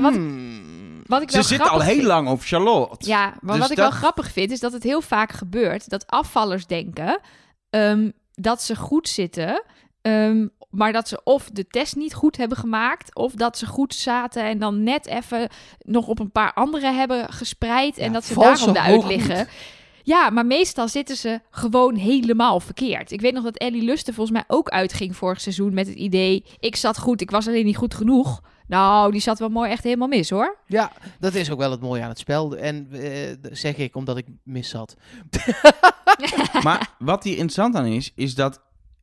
[0.01, 1.03] Maar wat, Hmm.
[1.07, 3.07] wat ik Ze wel zit al grappig heel vind- lang op Charlotte.
[3.09, 5.89] Ja, maar Dus wat ik dat- wel grappig vind, is dat het heel vaak gebeurt
[5.89, 7.21] dat afvallers denken
[7.71, 9.63] ehm, dat ze goed zitten.
[10.03, 13.95] ehm, maar dat ze of de test niet goed hebben gemaakt, of dat ze goed
[13.95, 18.25] zaten en dan net even nog op een paar andere hebben gespreid en Ja, dat
[18.25, 19.11] ze daarom eruit hoogmoed.
[19.27, 19.49] liggen.
[20.03, 23.11] Ja, maar meestal zitten ze gewoon helemaal verkeerd.
[23.11, 26.45] Ik weet nog dat Ellie Lusten volgens mij ook uitging vorig seizoen met het idee...
[26.59, 28.41] ik zat goed, ik was alleen niet goed genoeg.
[28.67, 30.57] Nou, die zat wel mooi echt helemaal mis, hoor.
[30.67, 32.57] Ja, dat is ook wel het mooie aan het spel.
[32.57, 34.97] En eh, zeg ik omdat ik mis zat.
[36.63, 38.63] Maar wat hier interessant aan is, is dat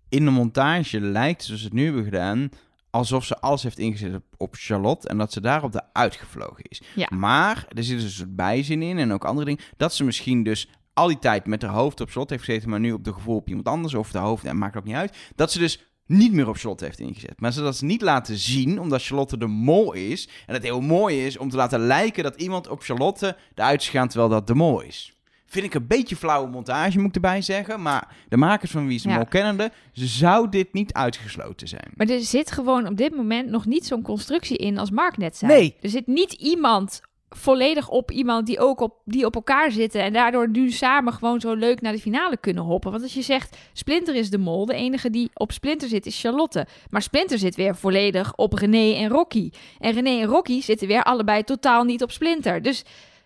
[0.10, 2.50] in de montage lijkt, zoals ze het nu hebben gedaan,
[2.90, 6.82] alsof ze alles heeft ingezet op, op Charlotte en dat ze daarop de uitgevlogen is.
[6.96, 7.08] Ja.
[7.10, 10.44] Maar er zit dus een soort bijzin in en ook andere dingen, dat ze misschien
[10.44, 13.14] dus al die tijd met haar hoofd op Charlotte heeft gezeten, maar nu op de
[13.14, 15.91] gevoel op iemand anders of de hoofd, en maakt ook niet uit, dat ze dus
[16.12, 17.40] niet meer op Charlotte heeft ingezet.
[17.40, 20.30] Maar ze dat ze niet laten zien, omdat Charlotte de mol is.
[20.48, 23.90] En het heel mooi is om te laten lijken dat iemand op Charlotte eruit is
[23.90, 25.14] gegaan, terwijl dat de mol is.
[25.46, 27.82] Vind ik een beetje flauwe montage, moet ik erbij zeggen.
[27.82, 29.16] Maar de makers van Wie is de Ja.
[29.16, 31.92] Mol kennende, zou dit niet uitgesloten zijn.
[31.96, 35.38] Maar er zit gewoon op dit moment nog niet zo'n constructie in als Mark net
[35.38, 35.54] zei.
[35.54, 35.76] Nee.
[35.82, 37.02] Er zit niet iemand
[37.36, 40.02] volledig op iemand die ook op, die op elkaar zitten...
[40.02, 42.92] en daardoor nu samen gewoon zo leuk naar de finale kunnen hoppen.
[42.92, 44.66] Want als je zegt, Splinter is de mol...
[44.66, 46.68] de enige die op Splinter zit is Charlotte.
[46.90, 49.50] Maar Splinter zit weer volledig op René en Rocky.
[49.80, 52.62] En René en Rocky zitten weer allebei totaal niet op Splinter.
[52.62, 52.84] Dus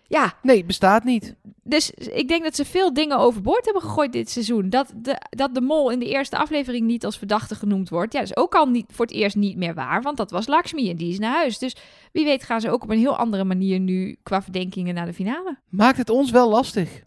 [0.08, 1.34] Ja, Nee, bestaat niet.
[1.62, 4.70] dus ik denk dat ze veel dingen overboord hebben gegooid dit seizoen.
[4.70, 8.12] Dat de, dat de mol in de eerste aflevering niet als verdachte genoemd wordt.
[8.12, 10.02] Ja, dat is ook al niet, voor het eerst niet meer waar.
[10.02, 11.58] Want dat was Lakshmi en die is naar huis.
[11.58, 11.76] Dus
[12.12, 15.14] wie weet gaan ze ook op een heel andere manier nu qua verdenkingen naar de
[15.14, 15.58] finale.
[15.68, 17.04] Maakt het ons wel lastig.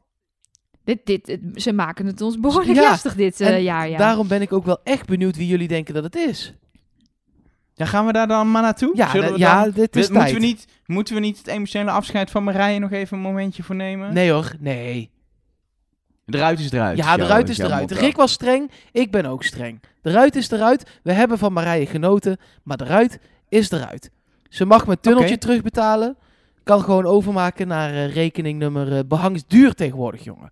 [0.84, 3.90] Dit, dit, ze maken het ons behoorlijk Ja, lastig dit eh, jaar.
[3.90, 3.98] Ja.
[3.98, 6.54] Daarom ben ik ook wel echt benieuwd wie jullie denken dat het is.
[7.80, 8.92] Ja, gaan we daar dan maar naartoe?
[8.96, 10.34] Ja, we ja dan- dit is moeten, tijd.
[10.34, 13.76] we niet, moeten we niet het emotionele afscheid van Marije nog even een momentje voor
[13.76, 14.14] nemen?
[14.14, 15.12] Nee hoor, nee.
[16.26, 16.98] Eruit is eruit.
[16.98, 17.92] Ja, jouw- eruit is eruit.
[17.92, 19.82] Rick was streng, ik ben ook streng.
[20.04, 21.00] Eruit is eruit.
[21.04, 23.20] We hebben van Marije genoten, maar eruit
[23.50, 24.12] is eruit.
[24.50, 26.18] Ze mag mijn tunneltje terugbetalen.
[26.64, 28.98] Kan gewoon overmaken naar eh, rekeningnummer.
[28.98, 30.52] eh, behang is duur tegenwoordig, jongen.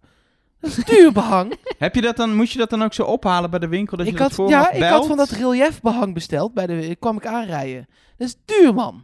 [0.60, 1.56] Dat is duur behang.
[1.78, 3.98] Heb je dat dan, moest je dat dan ook zo ophalen bij de winkel?
[3.98, 6.54] Dat ik je had, dat ja, ik had van dat relief behang besteld.
[6.54, 7.88] Bij de, kwam ik aanrijden.
[8.18, 9.04] Dat is duur, man.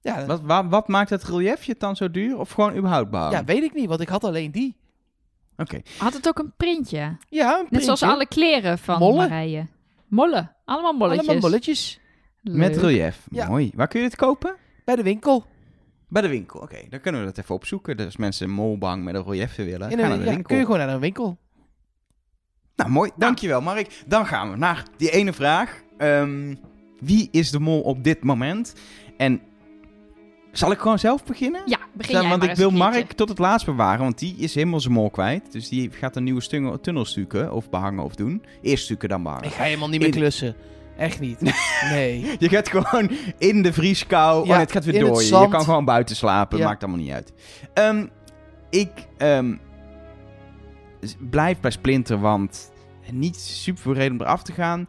[0.00, 2.38] Ja, Wat, wa- wat maakt het reliefje dan zo duur?
[2.38, 3.32] Of gewoon überhaupt behang?
[3.32, 4.76] ja, weet ik niet, want ik had alleen die.
[5.56, 5.80] Oké.
[5.98, 7.16] Had het ook een printje?
[7.28, 8.16] Ja, een Net zoals printje.
[8.18, 9.28] alle kleren van Mollen.
[9.28, 9.66] Marije.
[10.06, 10.52] Mollen.
[10.64, 11.26] Allemaal molletjes.
[11.28, 12.00] Allemaal bolletjes.
[12.42, 13.26] Met relief.
[13.30, 13.48] Ja.
[13.48, 13.70] Mooi.
[13.74, 14.54] Waar kun je dit kopen?
[14.84, 15.44] Bij de winkel.
[16.08, 16.60] Bij de winkel.
[16.60, 17.96] Oké, dan kunnen we dat even opzoeken.
[17.96, 20.42] Dus als mensen een molbang met een relief willen, In een- naar de ja, winkel.
[20.46, 21.38] kun je gewoon naar een winkel.
[22.76, 23.10] Nou, mooi.
[23.16, 24.02] Dankjewel, Mark.
[24.06, 25.82] Dan gaan we naar die ene vraag.
[25.98, 26.54] Ehm,
[27.00, 28.74] wie is de mol op dit moment?
[29.16, 29.40] En
[30.52, 31.62] zal ik gewoon zelf beginnen?
[31.66, 32.70] Ja, begin jij want maar ik wil.
[32.70, 35.52] Mark tot het laatst bewaren, want die is helemaal zijn mol kwijt.
[35.52, 38.42] Dus die gaat een nieuwe stungel- tunnel stukken of behangen of doen.
[38.62, 39.44] Eerst stukken dan behangen.
[39.44, 40.54] Ik ga helemaal niet meer In- klussen.
[40.98, 41.40] Echt niet.
[41.90, 42.26] Nee.
[42.38, 44.46] Je gaat gewoon in de vrieskou.
[44.46, 45.20] Ja, oh, het gaat weer door.
[45.20, 45.50] Je zand.
[45.50, 46.58] kan gewoon buiten slapen.
[46.58, 46.64] Ja.
[46.64, 47.32] Maakt allemaal niet uit.
[47.74, 48.06] Ehm,
[48.70, 49.56] ik ehm,
[51.30, 52.72] blijf bij Splinter, want
[53.12, 54.88] niet super veel reden om eraf te gaan.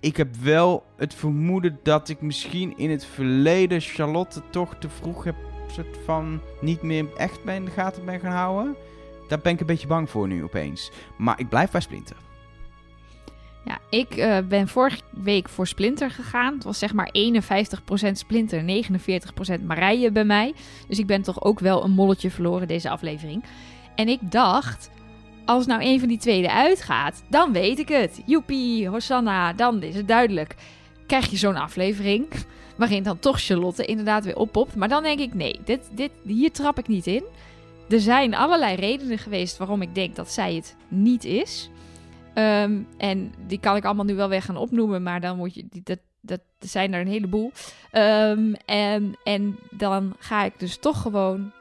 [0.00, 5.24] Ik heb wel het vermoeden dat ik misschien in het verleden Charlotte toch te vroeg
[5.24, 5.36] heb
[5.72, 8.76] soort van niet meer echt bij in de gaten ben gaan houden.
[9.28, 10.90] Daar ben ik een beetje bang voor nu opeens.
[11.16, 12.16] Maar ik blijf bij Splinter.
[13.64, 16.54] Ja, ik eh, ben vorige week voor Splinter gegaan.
[16.54, 17.10] Het was zeg maar
[18.08, 18.84] 51% Splinter,
[19.58, 20.54] 49% Marije bij mij.
[20.88, 23.44] Dus ik ben toch ook wel een molletje verloren deze aflevering.
[23.94, 24.90] En ik dacht,
[25.44, 28.22] als nou een van die tweede uitgaat, dan weet ik het.
[28.26, 30.54] Joepie, Hosanna, dan is het duidelijk.
[31.06, 32.26] Krijg je zo'n aflevering
[32.76, 34.74] waarin dan toch Charlotte inderdaad weer oppopt.
[34.74, 37.24] Maar dan denk ik, nee, dit, dit, hier trap ik niet in.
[37.88, 41.70] Er zijn allerlei redenen geweest waarom ik denk dat zij het niet is.
[42.34, 45.66] Ehm, en die kan ik allemaal nu wel weer gaan opnoemen, maar dan moet je.
[45.70, 47.52] Die, dat, dat zijn er een heleboel.
[47.90, 51.52] Ehm, en, en dan ga ik dus toch gewoon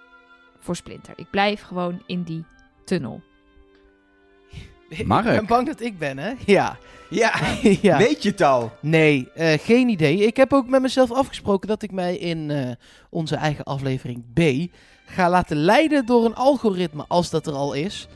[0.59, 1.13] voor Splinter.
[1.15, 2.43] Ik blijf gewoon in die
[2.86, 3.22] tunnel.
[5.05, 5.26] Mark.
[5.26, 6.34] Ik ben bang dat ik ben, hè?
[6.45, 6.78] Ja.
[7.09, 7.34] Ja,
[7.82, 7.97] ja.
[7.97, 8.72] weet je het al?
[8.80, 10.17] Nee, eh, geen idee.
[10.17, 12.72] Ik heb ook met mezelf afgesproken dat ik mij in eh,
[13.09, 14.39] onze eigen aflevering B
[15.05, 18.07] ga laten leiden door een algoritme, als dat er al is.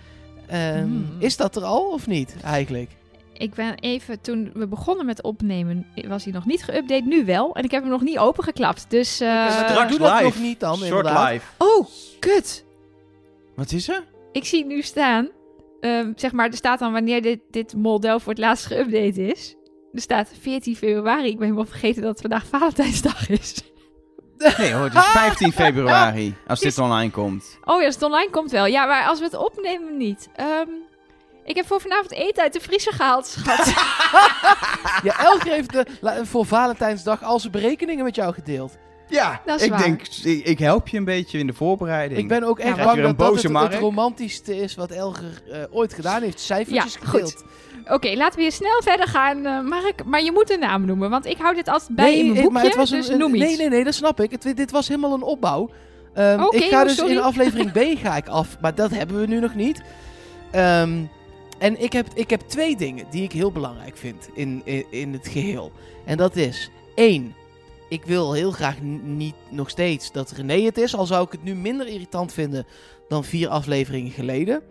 [0.48, 1.16] Ehm, Hmm.
[1.20, 2.90] Is dat er al of niet, eigenlijk?
[3.34, 7.56] Ik ben even, toen we begonnen met opnemen, was hij nog niet geüpdate, nu wel.
[7.56, 8.86] En ik heb hem nog niet opengeklapt.
[8.90, 9.20] Dus.
[9.20, 10.24] eh, maar straks doe dat live.
[10.24, 11.32] nog niet dan, Short inderdaad.
[11.32, 11.46] live.
[11.58, 11.88] Oh,
[12.20, 12.66] kut!
[13.56, 14.04] Wat is er?
[14.32, 15.30] Ik zie nu staan,
[15.80, 19.56] ehm, zeg maar, er staat dan wanneer dit, dit model voor het laatst geüpdate is.
[19.94, 21.28] Er staat 14 februari.
[21.28, 23.54] Ik ben helemaal vergeten dat het vandaag Valentijnsdag is.
[24.58, 27.58] Nee hoor, het is 15 februari als dit online komt.
[27.64, 28.66] Oh ja, als het online komt wel.
[28.66, 30.30] Ja, maar als we het opnemen niet.
[30.36, 30.68] Ehm,
[31.46, 33.66] ik heb voor vanavond eten uit de vriezer gehaald, schat.
[35.04, 38.78] Ja, Elger heeft de, la- voor Valentijnsdag al zijn berekeningen met jou gedeeld.
[39.08, 39.80] Ja, Dat is ik waar.
[39.82, 42.20] denk, ik, ik help je een beetje in de voorbereiding.
[42.20, 45.60] Ik ben ook echt Ja, bang dat dat boze het, romantischste is wat Elger eh,
[45.72, 46.40] ooit gedaan heeft.
[46.40, 47.44] Cijfertjes Ja, goed.
[47.88, 50.06] Oké, laten we hier snel verder gaan, eh, Mark.
[50.06, 52.36] Maar je moet een naam noemen, want ik hou dit altijd bij nee, in mijn
[52.36, 52.52] boekje.
[52.52, 53.58] maar het was dus een- noem nee, iets.
[53.58, 54.32] nee, nee, dat snap ik.
[54.32, 55.70] Het, dit was helemaal een opbouw.
[56.16, 57.12] Oké, ik ga oh, dus sorry.
[57.12, 59.82] in aflevering B ga ik af, maar dat hebben we nu nog niet.
[60.52, 61.04] Ehm,
[61.60, 65.14] en ik heb, ik heb twee dingen die ik heel belangrijk vind in, in, in
[65.14, 65.72] het geheel.
[66.06, 67.36] En dat is, één,
[67.90, 71.44] ik wil heel graag niet nog steeds dat René het is, al zou ik het
[71.44, 72.66] nu minder irritant vinden
[73.08, 74.62] dan vier afleveringen geleden.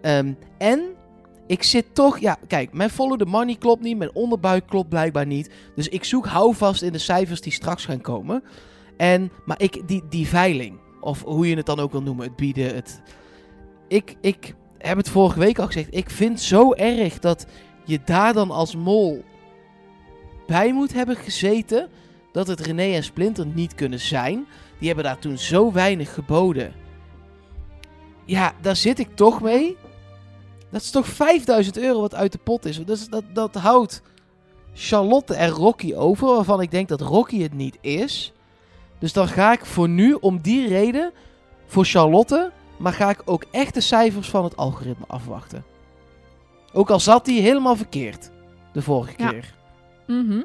[0.00, 0.80] Ehm, en
[1.46, 5.26] ik zit toch, ja, kijk, mijn follow the money klopt niet, mijn onderbuik klopt blijkbaar
[5.26, 5.50] niet.
[5.74, 8.42] Dus ik zoek houvast in de cijfers die straks gaan komen.
[8.96, 12.36] En, maar ik, die, die veiling, of hoe je het dan ook wil noemen, het
[12.36, 13.02] bieden, het...
[13.88, 17.46] Ik, ik heb het vorige week al gezegd, ik vind zo erg dat
[17.84, 19.24] je daar dan als mol
[20.46, 21.88] bij moet hebben gezeten,
[22.32, 24.46] dat het René en Splinter niet kunnen zijn.
[24.78, 26.72] Die hebben daar toen zo weinig geboden.
[28.24, 29.76] Ja, daar zit ik toch mee.
[30.70, 32.76] Dat is toch 5000 euro wat uit de pot is.
[32.84, 34.02] Dat, is, dat, dat houdt
[34.74, 38.32] Charlotte en Rocky over, waarvan ik denk dat Rocky het niet is.
[38.98, 41.12] Dus dan ga ik voor nu, om die reden,
[41.66, 45.64] voor Charlotte, maar ga ik ook echt de cijfers van het algoritme afwachten.
[46.72, 48.30] Ook al zat die helemaal verkeerd,
[48.72, 49.28] de vorige Ja.
[49.30, 49.54] keer.
[50.06, 50.42] Mhm.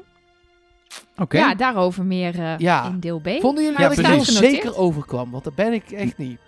[1.16, 1.38] Oké.
[1.38, 2.84] Ja, daarover meer eh, Ja.
[2.86, 3.28] in deel B.
[3.40, 4.38] Vonden jullie Ja, dat ik precies.
[4.38, 5.30] zeker overkwam?
[5.30, 6.38] Want dat ben ik echt niet.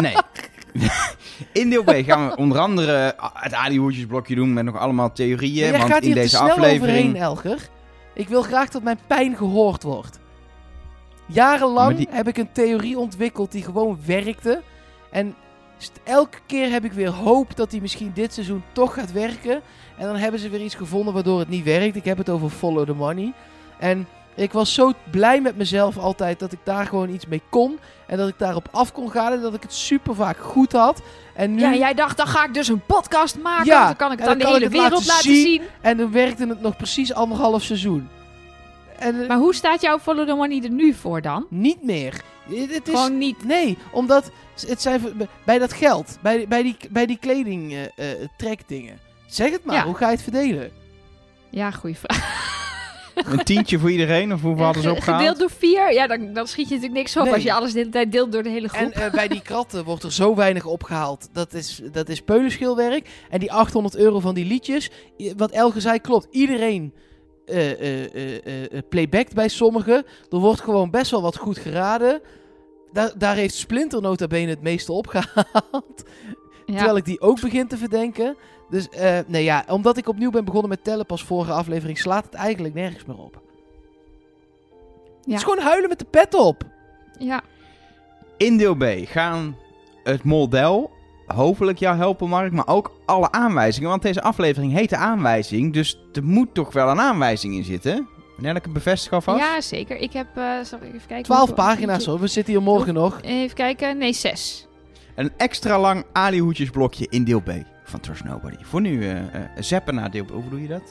[0.00, 0.14] Nee.
[1.52, 5.72] In deel B gaan we onder andere het Adi-hoedjesblokje doen met nog allemaal theorieën.
[5.72, 6.80] Want gaat in deze snel aflevering...
[6.80, 7.68] overheen, Elger.
[8.14, 10.18] Ik wil graag dat mijn pijn gehoord wordt.
[11.26, 14.62] Jarenlang die- heb ik een theorie ontwikkeld die gewoon werkte.
[15.10, 15.34] En
[16.04, 19.60] elke keer heb ik weer hoop dat die misschien dit seizoen toch gaat werken.
[19.96, 21.96] En dan hebben ze weer iets gevonden waardoor het niet werkt.
[21.96, 23.32] Ik heb het over Follow the Money.
[23.78, 24.06] En
[24.42, 27.78] ik was zo blij met mezelf altijd dat ik daar gewoon iets mee kon.
[28.06, 31.02] En dat ik daarop af kon gaan en dat ik het super vaak goed had.
[31.34, 31.60] En nu...
[31.60, 33.66] Ja, jij dacht, dan ga ik dus een podcast maken.
[33.66, 35.42] Ja, dan kan ik het aan de hele wereld laten zien.
[35.42, 35.62] zien.
[35.80, 38.08] En dan werkte het nog precies anderhalf seizoen.
[38.98, 41.46] En eh, Maar hoe staat jouw Follow the Money er nu voor dan?
[41.50, 42.20] niet meer.
[42.48, 43.44] Het is, Gewoon niet.
[43.44, 44.30] Nee, omdat
[44.66, 47.84] het zijn bij dat geld, bij, bij die, bij die kleding eh
[48.22, 48.98] eh, trekdingen.
[49.26, 49.84] Zeg het maar, Ja.
[49.84, 50.70] hoe ga je het verdelen?
[51.50, 52.47] Ja, goede vraag.
[53.32, 55.20] Een tientje voor iedereen, of hoeveel hadden ze Ge- opgehaald?
[55.20, 57.32] Gedeeld door vier, ja, dan, dan schiet je natuurlijk niks op Nee.
[57.32, 58.90] als je alles de hele tijd deelt door de hele groep.
[58.90, 61.28] En eh, bij die kratten wordt er zo weinig opgehaald.
[61.32, 63.08] Dat is, dat is peulenschilwerk.
[63.30, 64.90] En die 800 euro van die liedjes,
[65.36, 66.26] wat Elge zei klopt.
[66.30, 66.94] Iedereen
[67.46, 70.04] eh eh eh, playbackt bij sommigen.
[70.30, 72.20] Er wordt gewoon best wel wat goed geraden.
[72.92, 76.02] Daar, daar heeft Splinter nota bene het meeste opgehaald.
[76.66, 76.74] ja.
[76.76, 78.36] Terwijl ik die ook begin te verdenken.
[78.70, 82.24] Dus eh, nee ja, omdat ik opnieuw ben begonnen met tellen pas vorige aflevering, slaat
[82.24, 83.34] het eigenlijk nergens meer op.
[83.34, 83.42] Het
[85.26, 85.34] Ja.
[85.34, 86.62] is gewoon huilen met de pet op.
[87.18, 87.40] ja.
[88.36, 89.56] In deel B gaan
[90.04, 90.90] het model
[91.26, 93.88] hopelijk jou helpen, Mark, maar ook alle aanwijzingen.
[93.88, 98.08] Want deze aflevering heet de aanwijzing, dus er moet toch wel een aanwijzing in zitten.
[98.36, 99.38] Wanneer ik het bevestig alvast?
[99.38, 99.96] ja, zeker.
[99.96, 101.22] Ik heb, eh zal ik even kijken.
[101.24, 103.18] 12 hoeveel- pagina's hoor, we zitten hier morgen nog.
[103.22, 104.66] Even kijken, nee, zes.
[105.14, 107.50] Een extra lang Ali-hoedjesblokje in deel B
[107.88, 108.56] van Trust Nobody.
[108.62, 109.18] Voor nu
[109.58, 110.24] zappen naar deel.
[110.32, 110.82] Hoe doe je dat?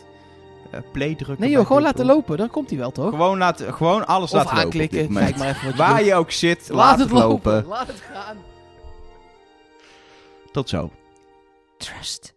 [0.72, 1.40] Eh, play drukken.
[1.40, 3.10] Nee joh, gewoon laten lopen, dan komt hij wel toch?
[3.10, 4.64] Gewoon, laten, gewoon alles Of laten lopen.
[4.66, 5.26] aanklikken, moment.
[5.26, 6.06] kijk maar even wat je Waar doet.
[6.06, 7.66] je ook zit, laat, Laat het lopen.
[7.66, 8.38] Laat het gaan.
[10.52, 10.92] Tot zo.
[11.78, 12.34] Trust